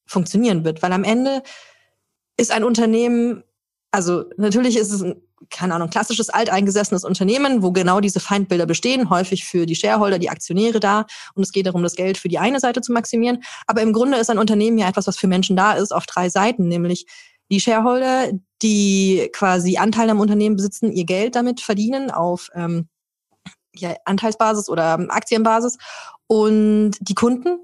[0.08, 0.82] funktionieren wird.
[0.82, 1.44] Weil am Ende
[2.38, 3.44] ist ein Unternehmen,
[3.92, 9.10] also natürlich ist es ein, keine Ahnung, klassisches alteingesessenes Unternehmen, wo genau diese Feindbilder bestehen,
[9.10, 11.06] häufig für die Shareholder, die Aktionäre da.
[11.36, 13.44] Und es geht darum, das Geld für die eine Seite zu maximieren.
[13.68, 16.30] Aber im Grunde ist ein Unternehmen ja etwas, was für Menschen da ist, auf drei
[16.30, 17.06] Seiten, nämlich
[17.52, 22.88] die Shareholder, die quasi Anteile am Unternehmen besitzen, ihr Geld damit verdienen auf ähm,
[23.76, 25.78] ja, Anteilsbasis oder Aktienbasis
[26.28, 27.60] und die Kunden,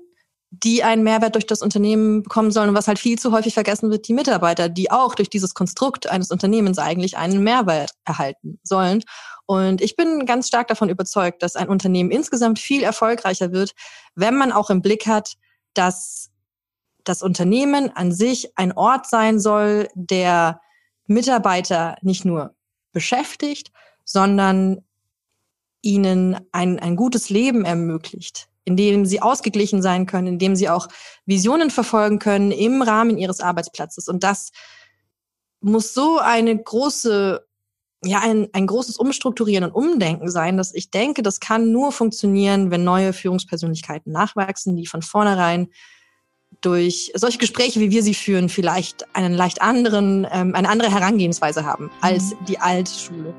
[0.63, 3.89] die einen Mehrwert durch das Unternehmen bekommen sollen und was halt viel zu häufig vergessen
[3.89, 9.04] wird, die Mitarbeiter, die auch durch dieses Konstrukt eines Unternehmens eigentlich einen Mehrwert erhalten sollen.
[9.46, 13.74] Und ich bin ganz stark davon überzeugt, dass ein Unternehmen insgesamt viel erfolgreicher wird,
[14.15, 15.34] wenn man auch im Blick hat,
[15.74, 16.30] dass
[17.04, 20.60] das Unternehmen an sich ein Ort sein soll, der
[21.06, 22.56] Mitarbeiter nicht nur
[22.91, 23.72] beschäftigt,
[24.04, 24.84] sondern
[25.82, 30.67] ihnen ein, ein gutes Leben ermöglicht, in dem sie ausgeglichen sein können, in dem sie
[30.67, 30.89] auch
[31.25, 34.10] Visionen verfolgen können im Rahmen ihres Arbeitsplatzes.
[34.10, 34.51] Und das
[35.62, 37.47] muss so eine große,
[38.03, 42.69] ja, ein, ein großes Umstrukturieren und Umdenken sein, dass ich denke, das kann nur funktionieren,
[42.69, 45.69] wenn neue Führungspersönlichkeiten nachwachsen, die von vornherein
[46.60, 51.63] durch solche Gespräche, wie wir sie führen, vielleicht einen leicht anderen, ähm, eine andere Herangehensweise
[51.63, 52.45] haben als mhm.
[52.49, 53.34] die Altschule.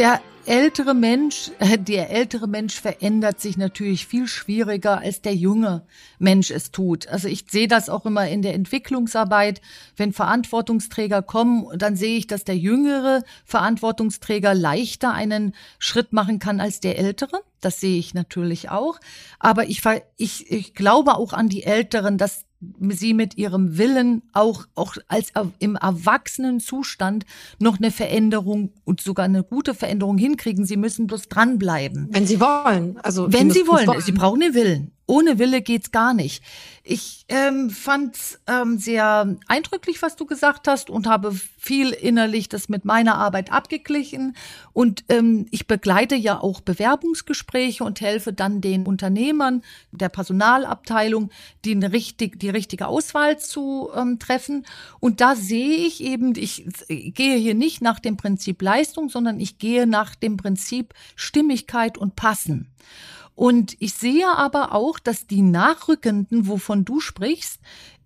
[0.00, 5.82] Der ältere Mensch, äh, der ältere Mensch verändert sich natürlich viel schwieriger, als der junge
[6.18, 7.06] Mensch es tut.
[7.08, 9.60] Also ich sehe das auch immer in der Entwicklungsarbeit.
[9.98, 16.60] Wenn Verantwortungsträger kommen, dann sehe ich, dass der jüngere Verantwortungsträger leichter einen Schritt machen kann
[16.60, 17.42] als der ältere.
[17.60, 19.00] Das sehe ich natürlich auch.
[19.38, 19.82] Aber ich,
[20.16, 22.46] ich, ich glaube auch an die Älteren, dass
[22.90, 27.24] sie mit ihrem Willen auch, auch als im erwachsenen Zustand
[27.58, 30.64] noch eine Veränderung und sogar eine gute Veränderung hinkriegen.
[30.64, 32.08] Sie müssen bloß dranbleiben.
[32.10, 32.98] Wenn sie wollen.
[32.98, 33.86] Also wenn sie wollen.
[33.86, 34.00] wollen.
[34.00, 34.92] Sie brauchen den Willen.
[35.10, 36.40] Ohne Wille geht's gar nicht.
[36.84, 42.68] Ich ähm, fand ähm, sehr eindrücklich, was du gesagt hast und habe viel innerlich das
[42.68, 44.36] mit meiner Arbeit abgeglichen.
[44.72, 51.30] Und ähm, ich begleite ja auch Bewerbungsgespräche und helfe dann den Unternehmern der Personalabteilung,
[51.64, 54.64] die eine richtig, die richtige Auswahl zu ähm, treffen.
[55.00, 59.58] Und da sehe ich eben, ich gehe hier nicht nach dem Prinzip Leistung, sondern ich
[59.58, 62.68] gehe nach dem Prinzip Stimmigkeit und Passen.
[63.40, 67.58] Und ich sehe aber auch, dass die Nachrückenden, wovon du sprichst,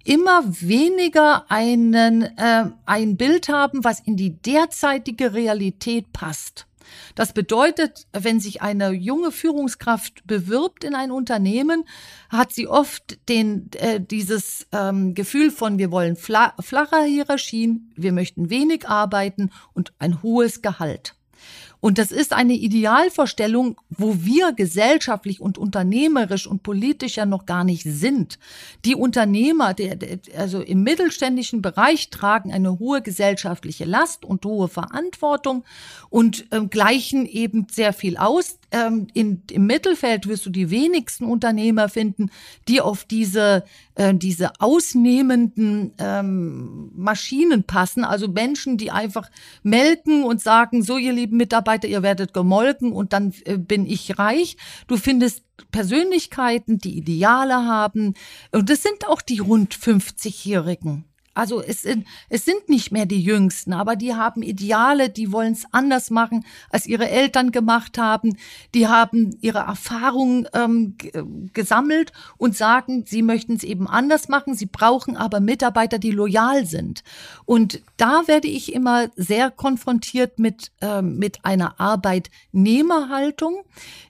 [0.04, 6.68] immer weniger einen, äh, ein Bild haben, was in die derzeitige Realität passt.
[7.16, 11.82] Das bedeutet, wenn sich eine junge Führungskraft bewirbt in ein Unternehmen,
[12.28, 18.12] hat sie oft den, äh, dieses ähm, Gefühl von, wir wollen fla flacher Hierarchien, wir
[18.12, 21.16] möchten wenig arbeiten und ein hohes Gehalt.
[21.84, 27.62] Und das ist eine Idealvorstellung, wo wir gesellschaftlich und unternehmerisch und politisch ja noch gar
[27.62, 28.38] nicht sind.
[28.86, 34.68] Die Unternehmer, der, der, also im mittelständischen Bereich, tragen eine hohe gesellschaftliche Last und hohe
[34.68, 35.62] Verantwortung
[36.08, 38.56] und ähm, gleichen eben sehr viel aus.
[38.74, 42.30] Ähm, in, Im Mittelfeld wirst du die wenigsten Unternehmer finden,
[42.66, 43.62] die auf diese
[43.94, 49.30] äh, diese ausnehmenden ähm, Maschinen passen, also Menschen, die einfach
[49.62, 54.18] melken und sagen, so ihr lieben Mitarbeiter, ihr werdet gemolken und dann äh, bin ich
[54.18, 54.56] reich.
[54.88, 58.14] Du findest Persönlichkeiten, die Ideale haben
[58.50, 61.04] und das sind auch die rund 50-Jährigen.
[61.34, 65.52] Also es sind, es sind nicht mehr die Jüngsten, aber die haben Ideale, die wollen
[65.52, 68.36] es anders machen, als ihre Eltern gemacht haben.
[68.72, 70.96] Die haben ihre Erfahrungen ähm,
[71.52, 74.54] gesammelt und sagen, sie möchten es eben anders machen.
[74.54, 77.02] Sie brauchen aber Mitarbeiter, die loyal sind.
[77.44, 83.64] Und da werde ich immer sehr konfrontiert mit, ähm, mit einer Arbeitnehmerhaltung,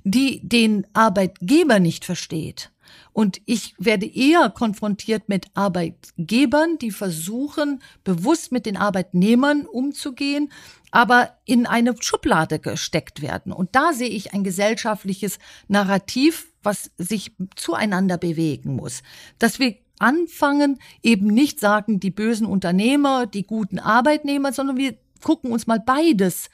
[0.04, 2.70] die den Arbeitgeber nicht versteht.
[3.15, 10.50] Und ich werde eher konfrontiert mit Arbeitgebern, die versuchen, bewusst mit den Arbeitnehmern umzugehen,
[10.90, 13.52] aber in eine Schublade gesteckt werden.
[13.52, 15.38] Und da sehe ich ein gesellschaftliches
[15.69, 19.04] Narrativ, was sich zueinander bewegen muss.
[19.38, 25.52] Dass wir anfangen, eben nicht sagen, die bösen Unternehmer, die guten Arbeitnehmer, sondern wir gucken
[25.52, 26.50] uns mal beides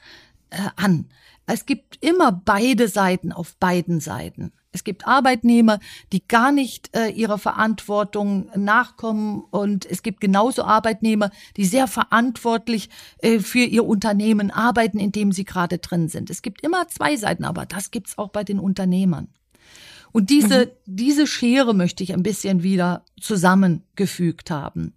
[0.51, 1.09] äh, an.
[1.47, 4.53] Es gibt immer beide Seiten auf beiden Seiten.
[4.73, 5.79] Es gibt Arbeitnehmer,
[6.13, 12.89] die gar nicht äh, ihrer Verantwortung nachkommen und es gibt genauso Arbeitnehmer, die sehr verantwortlich
[13.17, 16.29] äh, für ihr Unternehmen arbeiten, in dem sie gerade drin sind.
[16.29, 19.27] Es gibt immer zwei Seiten, aber das gibt's auch bei den Unternehmern.
[20.13, 20.69] Und diese, mhm.
[20.85, 24.93] diese Schere möchte ich ein bisschen wieder zusammengefügt haben.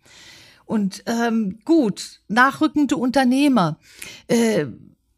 [0.66, 3.78] Und ähm, gut, nachrückende Unternehmer.
[4.28, 4.66] Äh,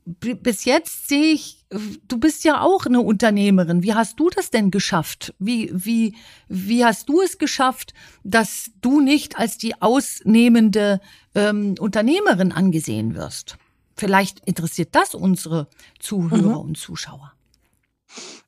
[0.06, 1.66] bis jetzt sehe ich,
[2.06, 3.82] du bist ja auch eine Unternehmerin.
[3.82, 5.34] Wie hast du das denn geschafft?
[5.40, 6.14] Wie, wie,
[6.48, 7.92] wie hast du es geschafft,
[8.22, 11.00] dass du nicht als die ausnehmende
[11.34, 13.58] ähm, Unternehmerin angesehen wirst?
[13.96, 15.66] Vielleicht interessiert das unsere
[15.98, 16.68] Zuhörer mhm.
[16.68, 17.32] und Zuschauer.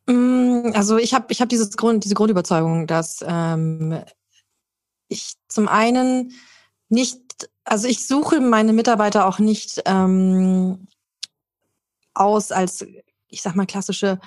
[0.07, 4.01] Mm, also ich habe ich hab dieses Grund, diese Grundüberzeugung, dass ähm,
[5.09, 6.33] ich zum einen
[6.89, 10.87] nicht, also ich suche meine Mitarbeiter auch nicht ähm,
[12.19, 12.85] aus als,
[13.29, 14.19] ich sag mal, klassische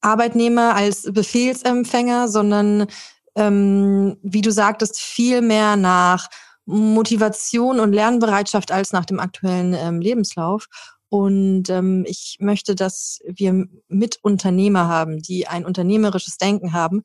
[0.00, 2.86] Arbeitnehmer, als Befehlsempfänger, sondern
[3.34, 6.28] ähm, wie du sagtest, viel mehr nach
[6.64, 10.66] Motivation und Lernbereitschaft als nach dem aktuellen ähm, Lebenslauf.
[11.08, 17.02] Und ähm, ich möchte, dass wir Mitunternehmer haben, die ein unternehmerisches Denken haben.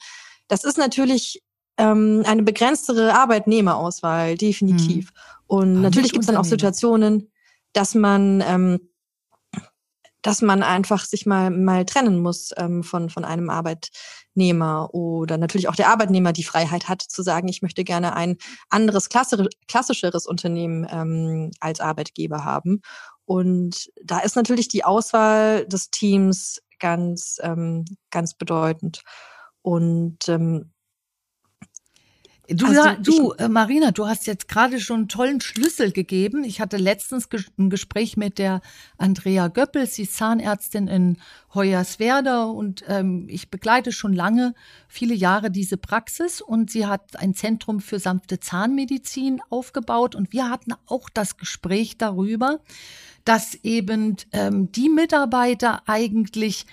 [0.47, 1.43] Das ist natürlich
[1.77, 5.11] ähm, eine begrenztere Arbeitnehmerauswahl, definitiv.
[5.11, 5.19] Mhm.
[5.47, 7.31] Und Aber natürlich gibt es dann auch Situationen,
[7.73, 8.79] dass man ähm,
[10.28, 15.69] dass man einfach sich mal, mal trennen muss ähm, von, von einem Arbeitnehmer oder natürlich
[15.69, 18.36] auch der Arbeitnehmer die Freiheit hat zu sagen, ich möchte gerne ein
[18.69, 22.82] anderes, klassischeres Unternehmen ähm, als Arbeitgeber haben.
[23.23, 29.03] Und da ist natürlich die Auswahl des Teams ganz, ähm, ganz bedeutend.
[29.61, 30.73] Und ähm,
[32.50, 36.45] Du, also, du äh, Marina, du hast jetzt gerade schon einen tollen Schlüssel gegeben.
[36.45, 37.28] Ich hatte letztens
[37.58, 38.62] ein Gespräch mit der
[38.98, 41.18] Andrea Göppel, sie ist Zahnärztin in
[41.54, 44.54] Hoyerswerda und ähm, ich begleite schon lange,
[44.88, 50.50] viele Jahre diese Praxis und sie hat ein Zentrum für sanfte Zahnmedizin aufgebaut und wir
[50.50, 52.60] hatten auch das Gespräch darüber,
[53.28, 56.65] dass eben ähm, die Mitarbeiter eigentlich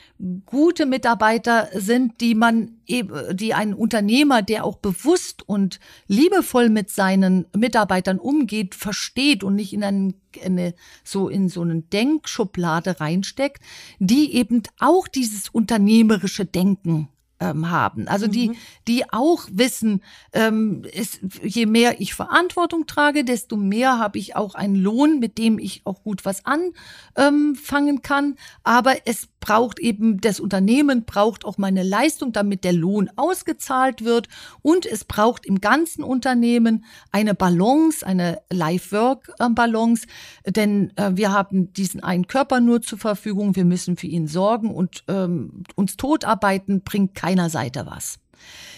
[0.47, 7.47] gute Mitarbeiter sind, die man die ein Unternehmer, der auch bewusst und liebevoll mit seinen
[7.57, 13.63] Mitarbeitern umgeht, versteht und nicht in einen, eine, so in so eine Denkschublade reinsteckt,
[13.99, 17.09] die eben auch dieses unternehmerische Denken
[17.45, 18.09] ähm, haben.
[18.09, 18.57] Also die, mhm.
[18.89, 24.55] die auch wissen, ähm, ist, je mehr ich Verantwortung trage, desto mehr habe ich auch
[24.55, 28.37] einen Lohn, mit dem ich auch gut was anfangen kann.
[28.63, 34.29] Aber es braucht eben, das Unternehmen braucht auch meine Leistung, damit der Lohn ausgezahlt wird.
[34.63, 40.07] Und es braucht im ganzen Unternehmen eine Balance, eine Life-Work-Balance.
[40.47, 43.55] Denn äh, wir haben diesen einen Körper nur zur Verfügung.
[43.55, 48.21] Wir müssen für ihn sorgen und ähm, uns totarbeiten bringt keiner Seite was.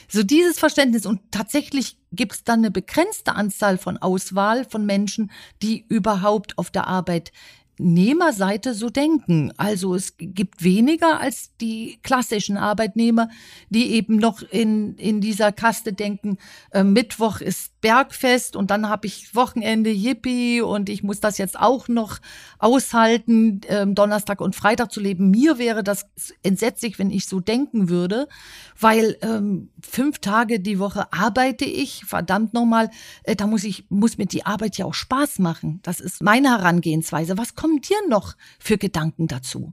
[0.09, 5.31] So dieses Verständnis und tatsächlich gibt es dann eine begrenzte Anzahl von Auswahl von Menschen,
[5.63, 7.31] die überhaupt auf der Arbeit
[7.79, 9.53] Arbeitnehmerseite so denken.
[9.57, 13.29] Also es gibt weniger als die klassischen Arbeitnehmer,
[13.69, 16.39] die eben noch in, in dieser Kaste denken,
[16.71, 21.59] äh, Mittwoch ist Bergfest und dann habe ich Wochenende Yippie und ich muss das jetzt
[21.59, 22.19] auch noch
[22.59, 25.31] aushalten, äh, Donnerstag und Freitag zu leben.
[25.31, 26.07] Mir wäre das
[26.43, 28.29] entsetzlich, wenn ich so denken würde,
[28.79, 32.91] weil ähm, fünf Tage die Woche arbeite ich, verdammt nochmal,
[33.25, 35.81] äh, da muss ich, muss mir die Arbeit ja auch Spaß machen.
[35.83, 37.39] Das ist meine Herangehensweise.
[37.39, 39.73] Was kommen dir noch für Gedanken dazu?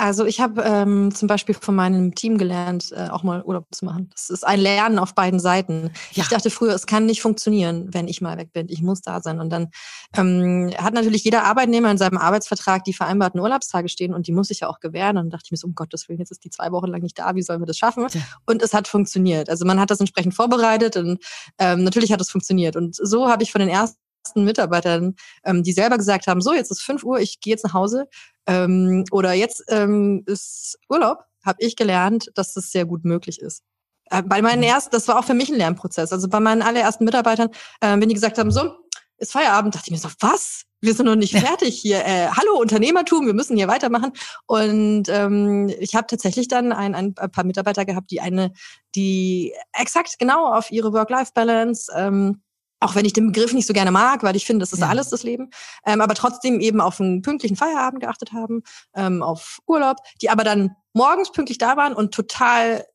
[0.00, 3.84] Also ich habe ähm, zum Beispiel von meinem Team gelernt, äh, auch mal Urlaub zu
[3.84, 4.08] machen.
[4.12, 5.90] Das ist ein Lernen auf beiden Seiten.
[6.12, 6.22] Ja.
[6.22, 8.68] Ich dachte früher, es kann nicht funktionieren, wenn ich mal weg bin.
[8.70, 9.40] Ich muss da sein.
[9.40, 9.68] Und dann
[10.16, 14.50] ähm, hat natürlich jeder Arbeitnehmer in seinem Arbeitsvertrag die vereinbarten Urlaubstage stehen und die muss
[14.50, 15.18] ich ja auch gewähren.
[15.18, 17.02] Und dann dachte ich mir so, um Gottes Willen, jetzt ist die zwei Wochen lang
[17.02, 18.06] nicht da, wie sollen wir das schaffen?
[18.10, 18.20] Ja.
[18.46, 19.50] Und es hat funktioniert.
[19.50, 21.22] Also man hat das entsprechend vorbereitet und
[21.58, 22.74] ähm, natürlich hat es funktioniert.
[22.74, 25.14] Und so habe ich von den ersten ersten Mitarbeitern,
[25.44, 28.08] ähm, die selber gesagt haben, so, jetzt ist fünf Uhr, ich gehe jetzt nach Hause
[28.46, 33.62] ähm, oder jetzt ähm, ist Urlaub, habe ich gelernt, dass das sehr gut möglich ist.
[34.10, 34.66] Äh, bei meinen mhm.
[34.66, 36.12] ersten, das war auch für mich ein Lernprozess.
[36.12, 37.48] Also bei meinen allerersten Mitarbeitern,
[37.80, 38.72] äh, wenn die gesagt haben, so,
[39.18, 40.64] ist Feierabend, dachte ich mir so, was?
[40.80, 42.04] Wir sind noch nicht fertig hier.
[42.06, 44.12] Äh, hallo Unternehmertum, wir müssen hier weitermachen.
[44.46, 48.52] Und ähm, ich habe tatsächlich dann ein, ein paar Mitarbeiter gehabt, die eine,
[48.94, 52.42] die exakt genau auf ihre Work-Life-Balance ähm,
[52.80, 54.88] auch wenn ich den Begriff nicht so gerne mag, weil ich finde, das ist ja.
[54.88, 55.50] alles das Leben,
[55.86, 58.62] ähm, aber trotzdem eben auf einen pünktlichen Feierabend geachtet haben,
[58.94, 62.86] ähm, auf Urlaub, die aber dann morgens pünktlich da waren und total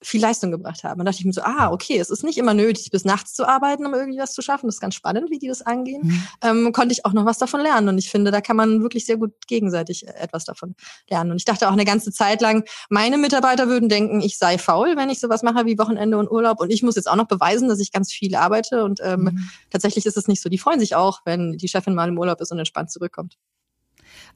[0.00, 1.00] viel Leistung gebracht haben.
[1.00, 3.46] Und dachte ich mir so, ah, okay, es ist nicht immer nötig, bis nachts zu
[3.46, 4.66] arbeiten, um irgendwie was zu schaffen.
[4.66, 6.02] Das ist ganz spannend, wie die das angehen.
[6.04, 6.22] Mhm.
[6.42, 7.88] Ähm, konnte ich auch noch was davon lernen.
[7.88, 10.74] Und ich finde, da kann man wirklich sehr gut gegenseitig äh, etwas davon
[11.10, 11.32] lernen.
[11.32, 14.96] Und ich dachte auch eine ganze Zeit lang, meine Mitarbeiter würden denken, ich sei faul,
[14.96, 16.60] wenn ich sowas mache wie Wochenende und Urlaub.
[16.60, 18.84] Und ich muss jetzt auch noch beweisen, dass ich ganz viel arbeite.
[18.84, 19.50] Und ähm, mhm.
[19.70, 20.48] tatsächlich ist es nicht so.
[20.48, 23.36] Die freuen sich auch, wenn die Chefin mal im Urlaub ist und entspannt zurückkommt.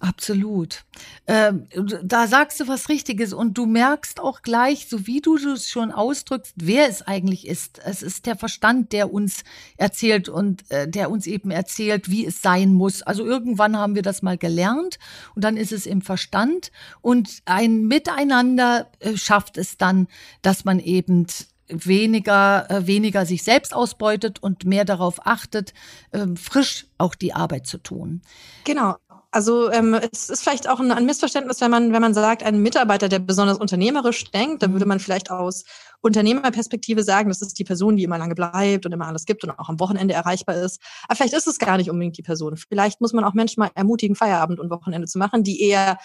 [0.02, 0.84] Absolut.
[1.28, 1.68] Ähm,
[2.02, 5.92] da sagst du was Richtiges und du merkst auch gleich, so wie du es schon
[5.92, 7.78] ausdrückst, wer es eigentlich ist.
[7.84, 9.44] Es ist der Verstand, der uns
[9.76, 13.02] erzählt und äh, der uns eben erzählt, wie es sein muss.
[13.02, 14.98] Also irgendwann haben wir das mal gelernt
[15.36, 20.08] und dann ist es im Verstand und ein Miteinander äh, schafft es dann,
[20.42, 21.28] dass man eben
[21.72, 25.72] weniger, äh, weniger sich selbst ausbeutet und mehr darauf achtet,
[26.10, 28.22] äh, frisch auch die Arbeit zu tun.
[28.64, 28.96] Genau.
[29.34, 32.60] Also ähm, es ist vielleicht auch ein, ein, Missverständnis, wenn man, wenn man sagt, ein
[32.60, 35.64] Mitarbeiter, der besonders unternehmerisch denkt, dann würde man vielleicht aus
[36.02, 39.50] Unternehmerperspektive sagen, das ist die Person, die immer lange bleibt und immer alles gibt und
[39.50, 40.82] auch am Wochenende erreichbar ist.
[41.04, 42.58] Aber vielleicht ist es gar nicht unbedingt die Person.
[42.58, 45.96] Vielleicht muss man auch Menschen mal ermutigen, Feierabend und Wochenende zu machen, die eher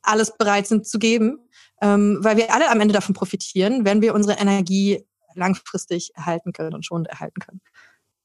[0.00, 1.38] alles bereit sind zu geben,
[1.82, 5.04] ähm, weil wir alle am Ende davon profitieren, wenn wir unsere Energie
[5.34, 7.60] langfristig erhalten können und schon erhalten können.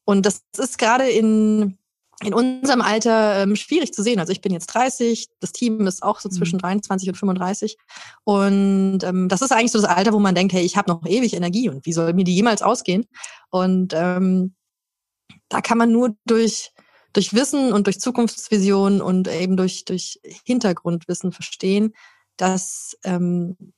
[0.06, 1.78] Und das ist gerade in
[2.24, 4.20] in unserem Alter ähm, schwierig zu sehen.
[4.20, 7.12] Also ich bin jetzt 30, das Team ist auch so zwischen 23 mhm.
[7.12, 7.78] und 35.
[8.24, 11.06] Und ähm, das ist eigentlich so das Alter, wo man denkt, hey, ich habe noch
[11.06, 13.06] ewig Energie und wie soll mir die jemals ausgehen?
[13.50, 14.56] Und ähm,
[15.50, 16.72] da kann man nur durch,
[17.12, 21.94] durch Wissen und durch Zukunftsvision und eben durch, durch Hintergrundwissen verstehen,
[22.38, 23.74] dass ähm,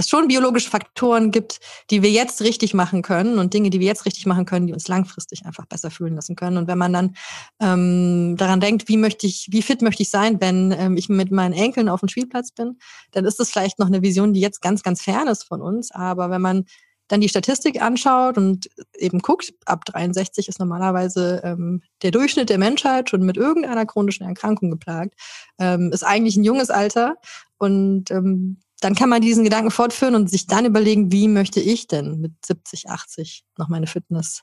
[0.00, 3.86] es schon biologische Faktoren gibt, die wir jetzt richtig machen können und Dinge, die wir
[3.86, 6.56] jetzt richtig machen können, die uns langfristig einfach besser fühlen lassen können.
[6.56, 7.16] Und wenn man dann
[7.60, 11.30] ähm, daran denkt, wie möchte ich, wie fit möchte ich sein, wenn ähm, ich mit
[11.30, 12.78] meinen Enkeln auf dem Spielplatz bin,
[13.12, 15.90] dann ist das vielleicht noch eine Vision, die jetzt ganz, ganz fern ist von uns.
[15.92, 16.64] Aber wenn man
[17.10, 22.58] dann die Statistik anschaut und eben guckt, ab 63 ist normalerweise ähm, der Durchschnitt der
[22.58, 25.14] Menschheit schon mit irgendeiner chronischen Erkrankung geplagt,
[25.58, 27.16] ähm, ist eigentlich ein junges Alter
[27.58, 31.86] und ähm, dann kann man diesen Gedanken fortführen und sich dann überlegen, wie möchte ich
[31.86, 34.42] denn mit 70, 80 noch meine Fitness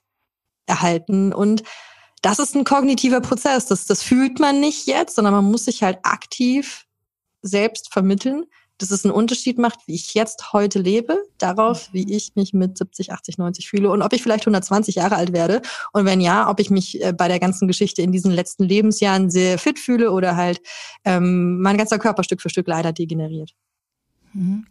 [0.67, 1.33] erhalten?
[1.33, 1.63] Und
[2.21, 3.65] das ist ein kognitiver Prozess.
[3.67, 6.85] Das, das fühlt man nicht jetzt, sondern man muss sich halt aktiv
[7.41, 8.45] selbst vermitteln,
[8.77, 12.77] dass es einen Unterschied macht, wie ich jetzt heute lebe, darauf, wie ich mich mit
[12.77, 15.61] 70, 80, 90 fühle und ob ich vielleicht 120 Jahre alt werde.
[15.93, 19.31] Und wenn ja, ob ich mich äh, bei der ganzen Geschichte in diesen letzten Lebensjahren
[19.31, 20.61] sehr fit fühle oder halt
[21.05, 23.53] ähm, mein ganzer Körper Stück für Stück leider degeneriert.
[24.37, 24.65] Mhm.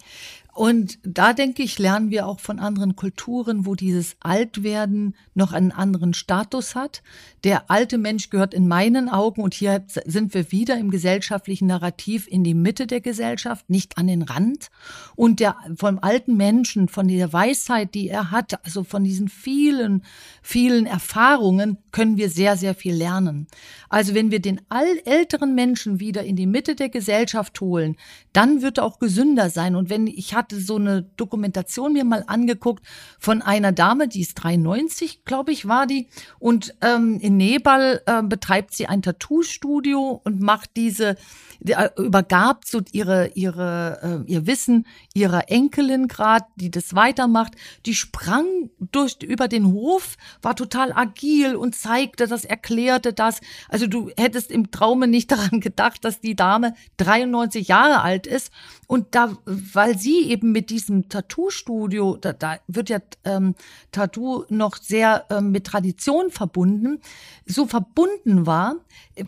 [0.57, 5.71] Und da denke ich, lernen wir auch von anderen Kulturen, wo dieses Altwerden noch einen
[5.71, 7.03] anderen Status hat.
[7.45, 12.27] Der alte Mensch gehört in meinen Augen, und hier sind wir wieder im gesellschaftlichen Narrativ,
[12.27, 14.71] in die Mitte der Gesellschaft, nicht an den Rand.
[15.15, 20.05] Und der vom alten Menschen, von der Weisheit, die er hat, also von diesen vielen,
[20.41, 23.47] vielen Erfahrungen, können wir sehr, sehr viel lernen.
[23.91, 27.97] Also wenn wir den all älteren Menschen wieder in die Mitte der Gesellschaft holen,
[28.33, 29.77] dann wird er auch gesünder sein.
[29.77, 32.85] Und wenn ich hatte hatte so eine Dokumentation mir mal angeguckt
[33.19, 36.07] von einer Dame, die ist 93, glaube ich, war die.
[36.39, 41.17] Und ähm, in Nepal äh, betreibt sie ein Tattoo-Studio und macht diese,
[41.59, 47.55] die, äh, übergab so ihre, ihre, äh, ihr Wissen ihrer Enkelin gerade, die das weitermacht.
[47.85, 53.41] Die sprang durch, über den Hof, war total agil und zeigte das, erklärte das.
[53.69, 58.53] Also du hättest im Traume nicht daran gedacht, dass die Dame 93 Jahre alt ist.
[58.87, 63.55] Und da, weil sie eben mit diesem Tattoo-Studio, da, da wird ja ähm,
[63.91, 67.01] Tattoo noch sehr ähm, mit Tradition verbunden,
[67.45, 68.77] so verbunden war,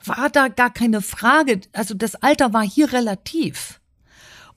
[0.04, 1.60] war da gar keine Frage.
[1.72, 3.80] Also das Alter war hier relativ.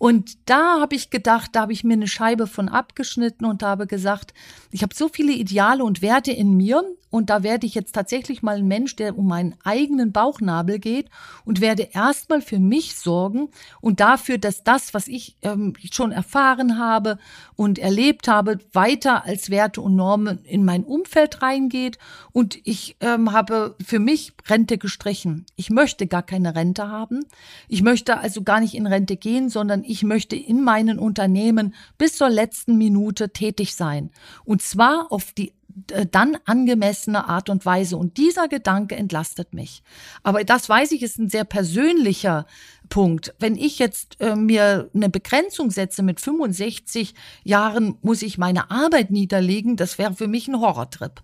[0.02, 3.86] Und da habe ich gedacht, da habe ich mir eine Scheibe von abgeschnitten und habe
[3.86, 4.34] gesagt,
[4.72, 8.42] ich habe so viele Ideale und Werte in mir und da werde ich jetzt tatsächlich
[8.42, 11.12] mal ein Mensch, der um meinen eigenen Bauchnabel geht
[11.46, 13.50] und werde erstmal für mich sorgen
[13.80, 17.20] und dafür, dass das, was ich ähm, schon erfahren habe
[17.62, 22.00] und erlebt habe, weiter als Werte und Normen in mein Umfeld reingeht.
[22.32, 25.46] Und ich ähm, habe für mich Rente gestrichen.
[25.58, 27.24] Ich möchte gar keine Rente haben.
[27.68, 32.18] Ich möchte also gar nicht in Rente gehen, sondern ich möchte in meinen Unternehmen bis
[32.18, 34.10] zur letzten Minute tätig sein.
[34.44, 35.54] Und zwar auf die
[35.92, 37.96] äh, dann angemessene Art und Weise.
[37.96, 39.84] Und dieser Gedanke entlastet mich.
[40.24, 42.48] Aber das weiß ich, ist ein sehr persönlicher
[42.92, 43.34] Punkt.
[43.40, 49.10] Wenn ich jetzt äh, mir eine Begrenzung setze mit 65 Jahren, muss ich meine Arbeit
[49.10, 51.24] niederlegen, das wäre für mich ein Horrortrip.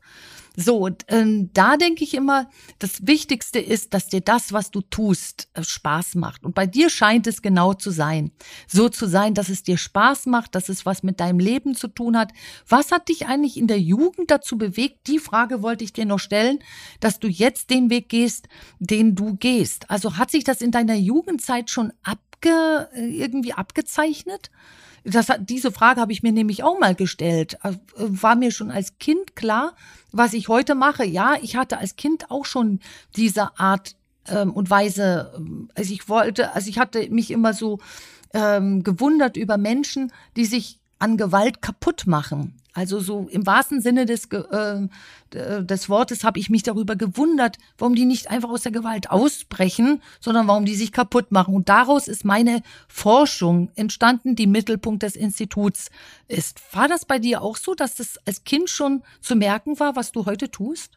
[0.60, 2.49] So, und, ähm, da denke ich immer,
[2.80, 6.43] das Wichtigste ist, dass dir das, was du tust, äh, Spaß macht.
[6.43, 8.32] Und bei dir scheint es genau zu sein.
[8.68, 11.88] So zu sein, dass es dir Spaß macht, dass es was mit deinem Leben zu
[11.88, 12.32] tun hat.
[12.68, 15.05] Was hat dich eigentlich in der Jugend dazu bewegt?
[15.05, 16.58] Die Frage wollte ich dir noch stellen,
[17.01, 18.47] dass du jetzt den Weg gehst,
[18.80, 19.91] den du gehst.
[19.91, 24.49] Also hat sich das in deiner Jugendzeit schon abge, äh, irgendwie abgezeichnet?
[25.10, 27.58] Das, diese Frage habe ich mir nämlich auch mal gestellt.
[27.64, 29.74] Äh, war mir schon als Kind klar,
[30.12, 31.05] was ich heute mache.
[31.05, 32.82] Ja, ich hatte als Kind auch schon
[33.16, 33.95] diese Art
[34.28, 35.32] ähm, und Weise.
[35.38, 37.80] Ähm, also ich wollte, also ich hatte mich immer so
[38.34, 42.56] ähm, gewundert über Menschen, die sich an Gewalt kaputt machen.
[42.74, 44.88] Also so im wahrsten Sinne des, äh,
[45.32, 50.00] des Wortes habe ich mich darüber gewundert, warum die nicht einfach aus der Gewalt ausbrechen,
[50.20, 51.56] sondern warum die sich kaputt machen.
[51.56, 55.89] Und daraus ist meine Forschung entstanden, die Mittelpunkt des Instituts
[56.28, 56.62] ist.
[56.72, 60.12] War das bei dir auch so, dass das als Kind schon zu merken war, was
[60.12, 60.97] du heute tust?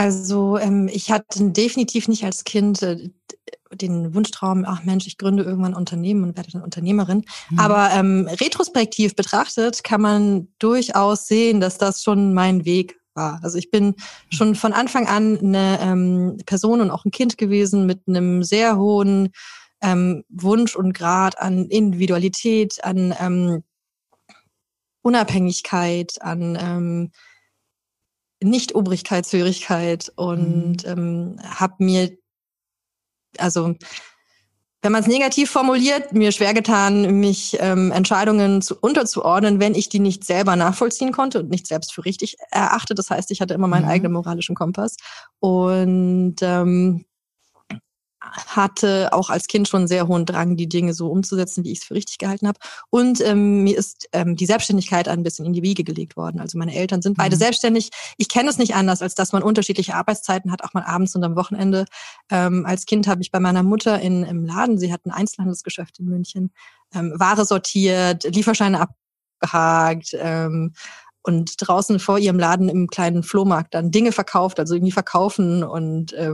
[0.00, 3.10] Also ähm, ich hatte definitiv nicht als Kind äh,
[3.70, 7.26] den Wunschtraum, ach Mensch, ich gründe irgendwann ein Unternehmen und werde dann Unternehmerin.
[7.50, 7.58] Mhm.
[7.58, 13.40] Aber ähm, retrospektiv betrachtet kann man durchaus sehen, dass das schon mein Weg war.
[13.42, 13.94] Also ich bin mhm.
[14.30, 18.78] schon von Anfang an eine ähm, Person und auch ein Kind gewesen mit einem sehr
[18.78, 19.32] hohen
[19.82, 23.64] ähm, Wunsch und Grad an Individualität, an ähm,
[25.02, 27.10] Unabhängigkeit, an ähm,
[28.42, 30.90] Nicht-Obrigkeitshörigkeit und mhm.
[30.90, 32.10] ähm, habe mir
[33.38, 33.74] also
[34.82, 39.90] wenn man es negativ formuliert, mir schwer getan, mich ähm, Entscheidungen zu, unterzuordnen, wenn ich
[39.90, 42.94] die nicht selber nachvollziehen konnte und nicht selbst für richtig erachte.
[42.94, 43.90] Das heißt, ich hatte immer meinen mhm.
[43.90, 44.96] eigenen moralischen Kompass.
[45.38, 47.04] Und ähm,
[48.32, 51.84] hatte auch als Kind schon sehr hohen Drang, die Dinge so umzusetzen, wie ich es
[51.84, 52.58] für richtig gehalten habe.
[52.90, 56.40] Und ähm, mir ist ähm, die Selbstständigkeit ein bisschen in die Wiege gelegt worden.
[56.40, 57.40] Also meine Eltern sind beide mhm.
[57.40, 57.90] selbstständig.
[58.16, 61.24] Ich kenne es nicht anders, als dass man unterschiedliche Arbeitszeiten hat, auch mal abends und
[61.24, 61.84] am Wochenende.
[62.30, 65.98] Ähm, als Kind habe ich bei meiner Mutter in, im Laden, sie hat ein Einzelhandelsgeschäft
[65.98, 66.52] in München,
[66.94, 68.88] ähm, Ware sortiert, Lieferscheine
[69.40, 70.74] abgehakt, ähm,
[71.22, 76.12] und draußen vor ihrem Laden im kleinen Flohmarkt dann Dinge verkauft, also irgendwie verkaufen und
[76.12, 76.30] äh,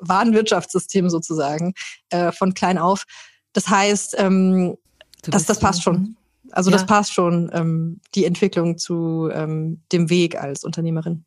[0.00, 1.74] Warenwirtschaftssystem sozusagen
[2.10, 3.04] äh, von klein auf.
[3.52, 4.76] Das heißt, ähm,
[5.22, 6.16] das, das passt schon.
[6.52, 6.76] Also ja.
[6.76, 11.25] das passt schon, ähm, die Entwicklung zu ähm, dem Weg als Unternehmerin.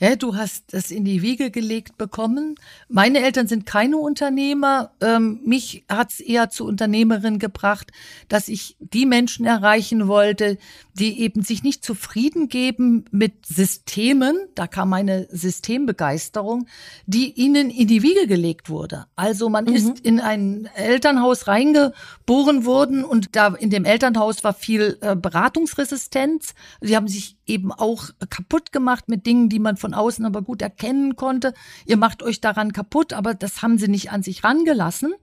[0.00, 2.56] Ja, du hast das in die Wiege gelegt bekommen.
[2.88, 4.92] Meine Eltern sind keine Unternehmer.
[5.00, 7.92] Ähm, mich hat es eher zu Unternehmerin gebracht,
[8.28, 10.58] dass ich die Menschen erreichen wollte,
[10.94, 16.66] die eben sich nicht zufrieden geben mit Systemen, da kam meine Systembegeisterung,
[17.06, 19.06] die ihnen in die Wiege gelegt wurde.
[19.16, 19.74] Also man mhm.
[19.74, 26.54] ist in ein Elternhaus reingeboren worden und da in dem Elternhaus war viel äh, Beratungsresistenz.
[26.80, 30.62] Sie haben sich eben auch kaputt gemacht mit Dingen, die man von außen aber gut
[30.62, 31.54] erkennen konnte.
[31.86, 35.14] Ihr macht euch daran kaputt, aber das haben sie nicht an sich rangelassen.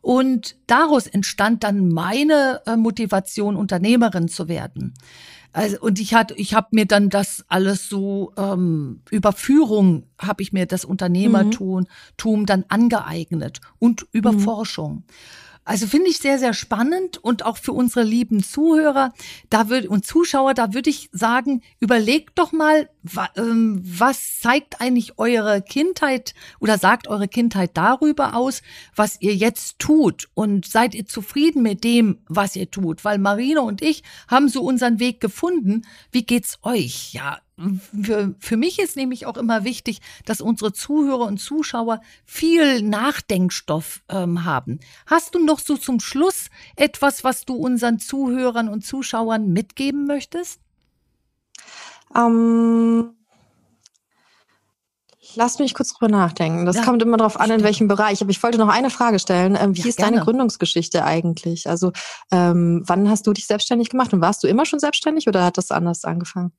[0.00, 4.94] Und daraus entstand dann meine äh, Motivation, Unternehmerin zu werden.
[5.54, 10.42] Also, und ich hatte, ich habe mir dann das alles so ähm, über Führung habe
[10.42, 11.86] ich mir das Unternehmertum
[12.24, 12.46] mhm.
[12.46, 14.40] dann angeeignet und über mhm.
[14.40, 15.04] Forschung.
[15.64, 19.14] Also finde ich sehr, sehr spannend und auch für unsere lieben Zuhörer
[19.48, 24.82] da würd, und Zuschauer, da würde ich sagen, überlegt doch mal, wa, ähm, was zeigt
[24.82, 28.60] eigentlich eure Kindheit oder sagt eure Kindheit darüber aus,
[28.94, 33.04] was ihr jetzt tut und seid ihr zufrieden mit dem, was ihr tut?
[33.04, 35.82] Weil Marina und ich haben so unseren Weg gefunden.
[36.12, 37.14] Wie geht's euch?
[37.14, 37.38] Ja,
[38.02, 44.02] für, für mich ist nämlich auch immer wichtig, dass unsere Zuhörer und Zuschauer viel Nachdenkstoff
[44.08, 44.80] ähm, haben.
[45.06, 50.60] Hast du noch so zum Schluss etwas, was du unseren Zuhörern und Zuschauern mitgeben möchtest?
[52.16, 53.10] Ähm,
[55.36, 56.66] lass mich kurz drüber nachdenken.
[56.66, 58.20] Das ja, kommt immer darauf an, in welchem Bereich.
[58.20, 59.56] Aber ich wollte noch eine Frage stellen.
[59.60, 60.12] Ähm, wie ja, ist gerne.
[60.12, 61.68] deine Gründungsgeschichte eigentlich?
[61.68, 61.92] Also
[62.32, 65.56] ähm, wann hast du dich selbstständig gemacht und warst du immer schon selbstständig oder hat
[65.56, 66.52] das anders angefangen?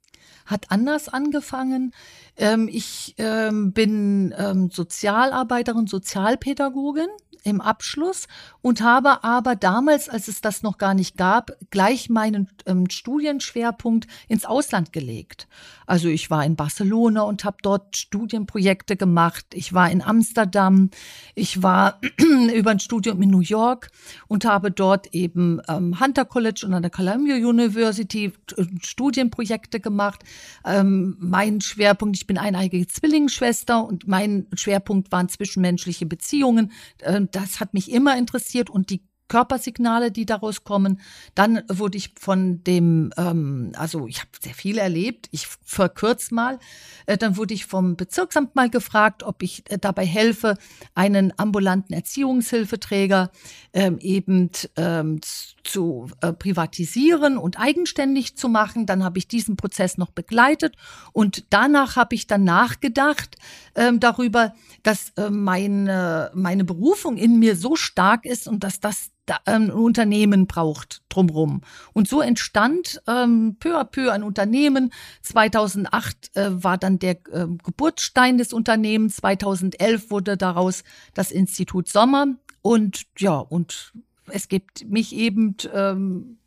[0.46, 1.94] Hat anders angefangen.
[2.38, 7.08] Ähm, ich ähm, bin ähm, Sozialarbeiterin, Sozialpädagogin
[7.46, 8.28] im Abschluss
[8.62, 14.08] und habe aber damals, als es das noch gar nicht gab, gleich meinen ähm, Studienschwerpunkt
[14.28, 15.48] ins Ausland gelegt.
[15.86, 19.46] Also ich war in Barcelona und habe dort Studienprojekte gemacht.
[19.54, 20.90] Ich war in Amsterdam.
[21.36, 22.00] Ich war
[22.56, 23.90] über ein Studium in New York
[24.28, 30.24] und habe dort eben ähm, Hunter College und an der Columbia University äh, Studienprojekte gemacht.
[30.66, 36.72] Ähm, mein Schwerpunkt, ich bin eineigige Zwillingsschwester und mein Schwerpunkt waren zwischenmenschliche Beziehungen.
[37.00, 41.02] Äh, das hat mich immer interessiert und die Körpersignale, die daraus kommen.
[41.34, 46.60] Dann wurde ich von dem, ähm, also ich habe sehr viel erlebt, ich verkürze mal,
[47.06, 50.58] äh, dann wurde ich vom Bezirksamt mal gefragt, ob ich äh, dabei helfe,
[50.94, 53.32] einen ambulanten Erziehungshilfeträger
[53.74, 55.20] ähm, eben ähm,
[55.64, 58.86] zu äh, privatisieren und eigenständig zu machen.
[58.86, 60.76] Dann habe ich diesen Prozess noch begleitet
[61.14, 63.36] und danach habe ich dann nachgedacht
[63.76, 64.54] ähm, darüber,
[64.86, 69.10] dass äh, meine, meine Berufung in mir so stark ist und dass das
[69.46, 71.62] ein Unternehmen braucht drumherum.
[71.94, 74.94] Und so entstand ähm, peu à peu ein Unternehmen.
[75.24, 79.16] 2008 äh, war dann der äh, Geburtsstein des Unternehmens.
[79.16, 80.84] 2011 wurde daraus
[81.16, 82.28] das Institut Sommer.
[82.62, 83.92] Und ja, und
[84.28, 86.38] es gibt mich eben, ähm,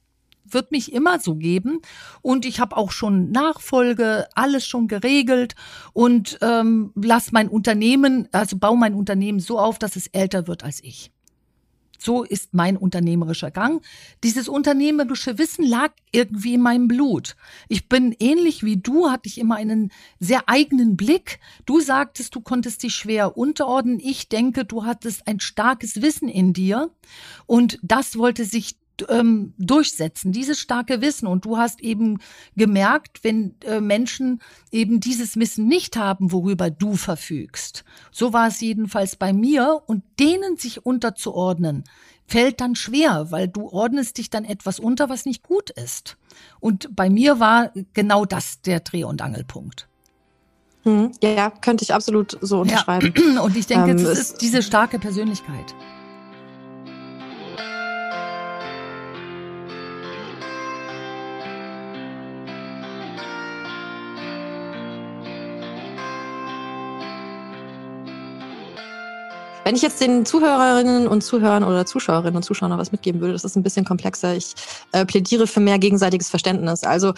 [0.52, 1.80] wird mich immer so geben.
[2.22, 5.54] Und ich habe auch schon Nachfolge, alles schon geregelt
[5.92, 10.64] und ähm, lass mein Unternehmen, also baue mein Unternehmen so auf, dass es älter wird
[10.64, 11.10] als ich.
[11.98, 13.84] So ist mein unternehmerischer Gang.
[14.22, 17.34] Dieses unternehmerische Wissen lag irgendwie in meinem Blut.
[17.68, 19.90] Ich bin ähnlich wie du, hatte ich immer einen
[20.20, 21.40] sehr eigenen Blick.
[21.66, 23.98] Du sagtest, du konntest dich schwer unterordnen.
[24.00, 26.90] Ich denke, du hattest ein starkes Wissen in dir
[27.46, 28.76] und das wollte sich
[29.08, 31.26] ähm, durchsetzen, dieses starke Wissen.
[31.26, 32.18] Und du hast eben
[32.56, 34.40] gemerkt, wenn äh, Menschen
[34.70, 37.84] eben dieses Wissen nicht haben, worüber du verfügst.
[38.10, 39.82] So war es jedenfalls bei mir.
[39.86, 41.84] Und denen sich unterzuordnen,
[42.26, 46.16] fällt dann schwer, weil du ordnest dich dann etwas unter, was nicht gut ist.
[46.60, 49.88] Und bei mir war genau das der Dreh- und Angelpunkt.
[50.84, 53.12] Hm, ja, könnte ich absolut so unterschreiben.
[53.34, 53.40] Ja.
[53.42, 55.74] Und ich denke, ähm, es ist diese starke Persönlichkeit.
[69.68, 73.34] Wenn ich jetzt den Zuhörerinnen und Zuhörern oder Zuschauerinnen und Zuschauern noch was mitgeben würde,
[73.34, 74.34] das ist ein bisschen komplexer.
[74.34, 74.54] Ich
[74.92, 76.84] äh, plädiere für mehr gegenseitiges Verständnis.
[76.84, 77.12] Also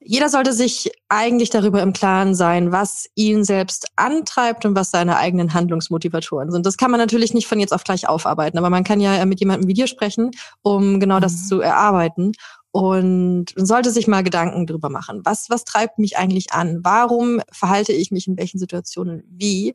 [0.00, 5.18] jeder sollte sich eigentlich darüber im Klaren sein, was ihn selbst antreibt und was seine
[5.18, 6.66] eigenen Handlungsmotivatoren sind.
[6.66, 9.38] Das kann man natürlich nicht von jetzt auf gleich aufarbeiten, aber man kann ja mit
[9.38, 10.32] jemandem wie dir sprechen,
[10.62, 11.46] um genau das mhm.
[11.46, 12.32] zu erarbeiten.
[12.72, 15.20] Und sollte sich mal Gedanken darüber machen.
[15.24, 16.80] Was, was treibt mich eigentlich an?
[16.82, 19.74] Warum verhalte ich mich in welchen Situationen wie?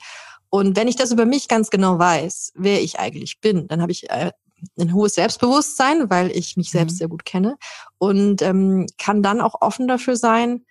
[0.49, 3.91] Und wenn ich das über mich ganz genau weiß, wer ich eigentlich bin, dann habe
[3.91, 4.31] ich äh,
[4.79, 6.97] ein hohes Selbstbewusstsein, weil ich mich selbst mhm.
[6.97, 7.57] sehr gut kenne
[7.97, 10.65] und ähm, kann dann auch offen dafür sein,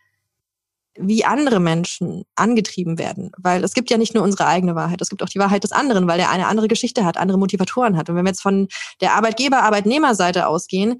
[0.98, 3.30] wie andere Menschen angetrieben werden.
[3.36, 5.72] Weil es gibt ja nicht nur unsere eigene Wahrheit, es gibt auch die Wahrheit des
[5.72, 8.08] anderen, weil er eine andere Geschichte hat, andere Motivatoren hat.
[8.08, 8.68] Und wenn wir jetzt von
[9.00, 10.98] der Arbeitgeber-Arbeitnehmer-Seite ausgehen,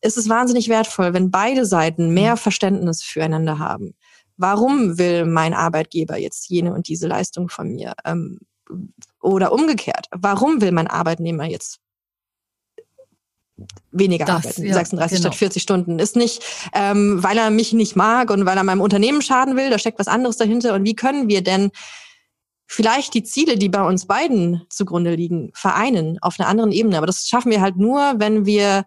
[0.00, 2.38] ist es wahnsinnig wertvoll, wenn beide Seiten mehr mhm.
[2.38, 3.94] Verständnis füreinander haben
[4.38, 7.94] warum will mein Arbeitgeber jetzt jene und diese Leistung von mir?
[8.04, 8.38] Ähm,
[9.20, 11.80] oder umgekehrt, warum will mein Arbeitnehmer jetzt
[13.90, 15.28] weniger das, arbeiten, ja, 36 genau.
[15.28, 15.98] statt 40 Stunden.
[15.98, 19.70] Ist nicht, ähm, weil er mich nicht mag und weil er meinem Unternehmen schaden will,
[19.70, 20.74] da steckt was anderes dahinter.
[20.74, 21.70] Und wie können wir denn
[22.66, 26.98] vielleicht die Ziele, die bei uns beiden zugrunde liegen, vereinen auf einer anderen Ebene?
[26.98, 28.84] Aber das schaffen wir halt nur, wenn wir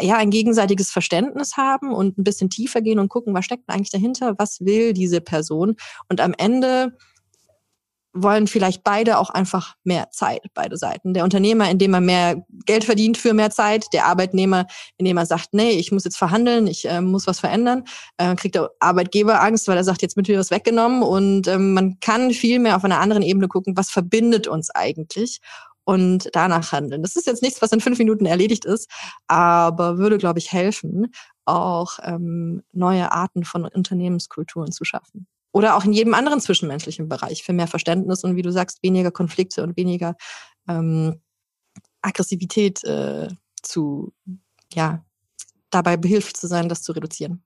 [0.00, 3.90] ja ein gegenseitiges Verständnis haben und ein bisschen tiefer gehen und gucken, was steckt eigentlich
[3.90, 5.76] dahinter, was will diese Person.
[6.08, 6.96] Und am Ende
[8.14, 11.14] wollen vielleicht beide auch einfach mehr Zeit, beide Seiten.
[11.14, 14.66] Der Unternehmer, indem er mehr Geld verdient für mehr Zeit, der Arbeitnehmer,
[14.98, 17.84] indem er sagt, nee, ich muss jetzt verhandeln, ich äh, muss was verändern,
[18.18, 21.02] äh, kriegt der Arbeitgeber Angst, weil er sagt, jetzt wird mir was weggenommen.
[21.02, 25.40] Und ähm, man kann viel mehr auf einer anderen Ebene gucken, was verbindet uns eigentlich
[25.84, 27.02] und danach handeln.
[27.02, 28.90] Das ist jetzt nichts, was in fünf Minuten erledigt ist,
[29.26, 31.12] aber würde, glaube ich, helfen,
[31.44, 35.26] auch ähm, neue Arten von Unternehmenskulturen zu schaffen.
[35.52, 39.10] Oder auch in jedem anderen zwischenmenschlichen Bereich für mehr Verständnis und wie du sagst, weniger
[39.10, 40.16] Konflikte und weniger
[40.68, 41.20] ähm,
[42.00, 43.28] Aggressivität äh,
[43.62, 44.12] zu,
[44.72, 45.04] ja,
[45.70, 47.42] dabei behilflich zu sein, das zu reduzieren.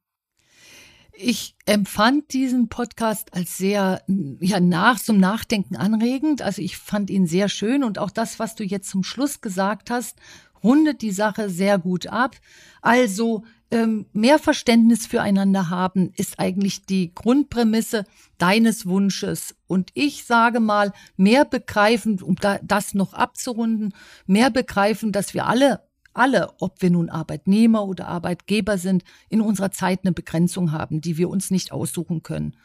[1.18, 4.02] Ich empfand diesen Podcast als sehr,
[4.40, 6.42] ja, nach, zum Nachdenken anregend.
[6.42, 9.90] Also ich fand ihn sehr schön und auch das, was du jetzt zum Schluss gesagt
[9.90, 10.18] hast,
[10.62, 12.36] rundet die Sache sehr gut ab.
[12.82, 18.04] Also ähm, mehr Verständnis füreinander haben ist eigentlich die Grundprämisse
[18.38, 19.56] deines Wunsches.
[19.66, 23.94] Und ich sage mal, mehr begreifen, um das noch abzurunden,
[24.26, 25.80] mehr begreifen, dass wir alle
[26.16, 31.16] alle, ob wir nun Arbeitnehmer oder Arbeitgeber sind, in unserer Zeit eine Begrenzung haben, die
[31.16, 32.56] wir uns nicht aussuchen können.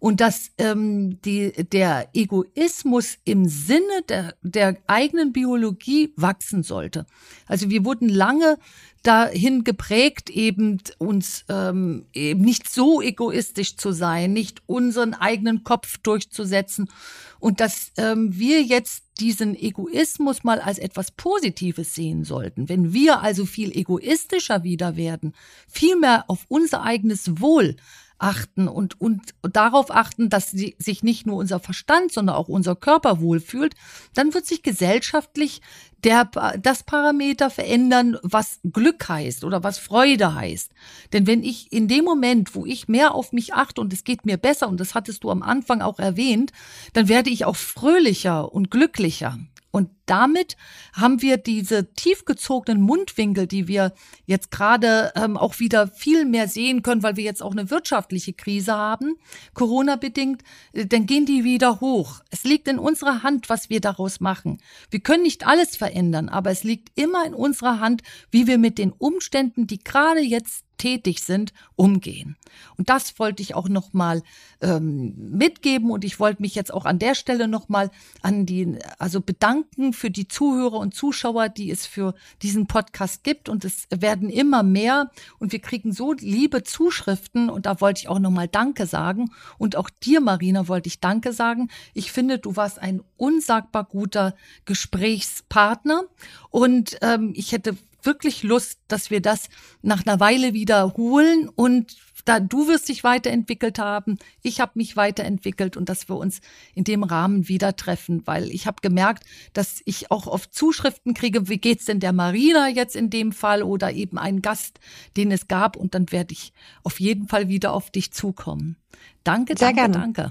[0.00, 7.06] Und dass ähm, die, der Egoismus im Sinne der, der eigenen Biologie wachsen sollte.
[7.46, 8.58] Also wir wurden lange
[9.02, 15.98] dahin geprägt, eben uns ähm, eben nicht so egoistisch zu sein, nicht unseren eigenen Kopf
[15.98, 16.90] durchzusetzen
[17.38, 22.68] und dass ähm, wir jetzt diesen Egoismus mal als etwas Positives sehen sollten.
[22.68, 25.34] Wenn wir also viel egoistischer wieder werden,
[25.68, 27.76] viel mehr auf unser eigenes Wohl
[28.20, 32.76] achten und, und darauf achten, dass sie, sich nicht nur unser Verstand, sondern auch unser
[32.76, 33.74] Körper wohlfühlt,
[34.14, 35.62] dann wird sich gesellschaftlich
[36.04, 40.70] der, das Parameter verändern, was Glück heißt oder was Freude heißt.
[41.12, 44.24] Denn wenn ich in dem Moment, wo ich mehr auf mich achte und es geht
[44.24, 46.52] mir besser, und das hattest du am Anfang auch erwähnt,
[46.92, 49.38] dann werde ich auch fröhlicher und glücklicher.
[49.70, 50.56] Und damit
[50.92, 53.92] haben wir diese tiefgezogenen Mundwinkel, die wir
[54.26, 58.32] jetzt gerade ähm, auch wieder viel mehr sehen können, weil wir jetzt auch eine wirtschaftliche
[58.32, 59.16] Krise haben,
[59.54, 60.42] Corona bedingt,
[60.72, 62.20] äh, dann gehen die wieder hoch.
[62.30, 64.58] Es liegt in unserer Hand, was wir daraus machen.
[64.90, 68.78] Wir können nicht alles verändern, aber es liegt immer in unserer Hand, wie wir mit
[68.78, 72.36] den Umständen, die gerade jetzt tätig sind, umgehen.
[72.78, 74.22] Und das wollte ich auch noch mal
[74.62, 77.90] ähm, mitgeben und ich wollte mich jetzt auch an der Stelle noch mal
[78.22, 83.50] an die also bedanken für die Zuhörer und Zuschauer, die es für diesen Podcast gibt
[83.50, 88.08] und es werden immer mehr und wir kriegen so liebe Zuschriften und da wollte ich
[88.08, 91.68] auch noch mal Danke sagen und auch dir Marina wollte ich Danke sagen.
[91.92, 96.04] Ich finde, du warst ein unsagbar guter Gesprächspartner
[96.48, 99.48] und ähm, ich hätte wirklich Lust, dass wir das
[99.82, 105.76] nach einer Weile wiederholen und da du wirst dich weiterentwickelt haben, ich habe mich weiterentwickelt
[105.76, 106.40] und dass wir uns
[106.74, 111.48] in dem Rahmen wieder treffen, weil ich habe gemerkt, dass ich auch oft Zuschriften kriege,
[111.48, 114.80] wie geht's denn der Marina jetzt in dem Fall oder eben einen Gast,
[115.16, 118.76] den es gab und dann werde ich auf jeden Fall wieder auf dich zukommen.
[119.24, 120.12] Danke, sehr danke, gerne.
[120.14, 120.30] danke.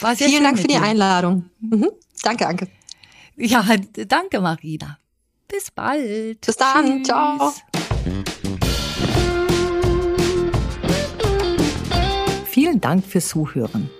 [0.00, 0.82] War sehr Vielen Dank für die dir.
[0.82, 1.50] Einladung.
[1.60, 1.90] Mhm.
[2.22, 2.68] Danke, danke.
[3.36, 3.64] Ja,
[4.08, 4.98] danke, Marina.
[5.48, 6.40] Bis bald.
[6.40, 7.02] Bis dann.
[7.02, 7.06] Tschüss.
[7.06, 7.52] Ciao.
[12.46, 13.90] Vielen Dank fürs Zuhören.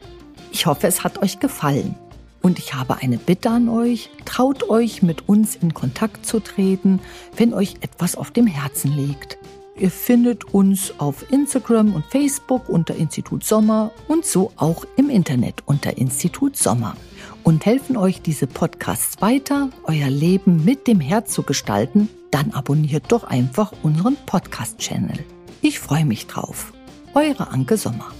[0.52, 1.96] Ich hoffe, es hat euch gefallen.
[2.40, 4.10] Und ich habe eine Bitte an euch.
[4.24, 7.00] Traut euch, mit uns in Kontakt zu treten,
[7.36, 9.38] wenn euch etwas auf dem Herzen liegt.
[9.76, 15.62] Ihr findet uns auf Instagram und Facebook unter Institut Sommer und so auch im Internet
[15.66, 16.96] unter Institut Sommer
[17.44, 23.12] und helfen euch diese Podcasts weiter, euer Leben mit dem Herz zu gestalten, dann abonniert
[23.12, 25.18] doch einfach unseren Podcast-Channel.
[25.60, 26.72] Ich freue mich drauf.
[27.14, 28.10] Eure Anke Sommer.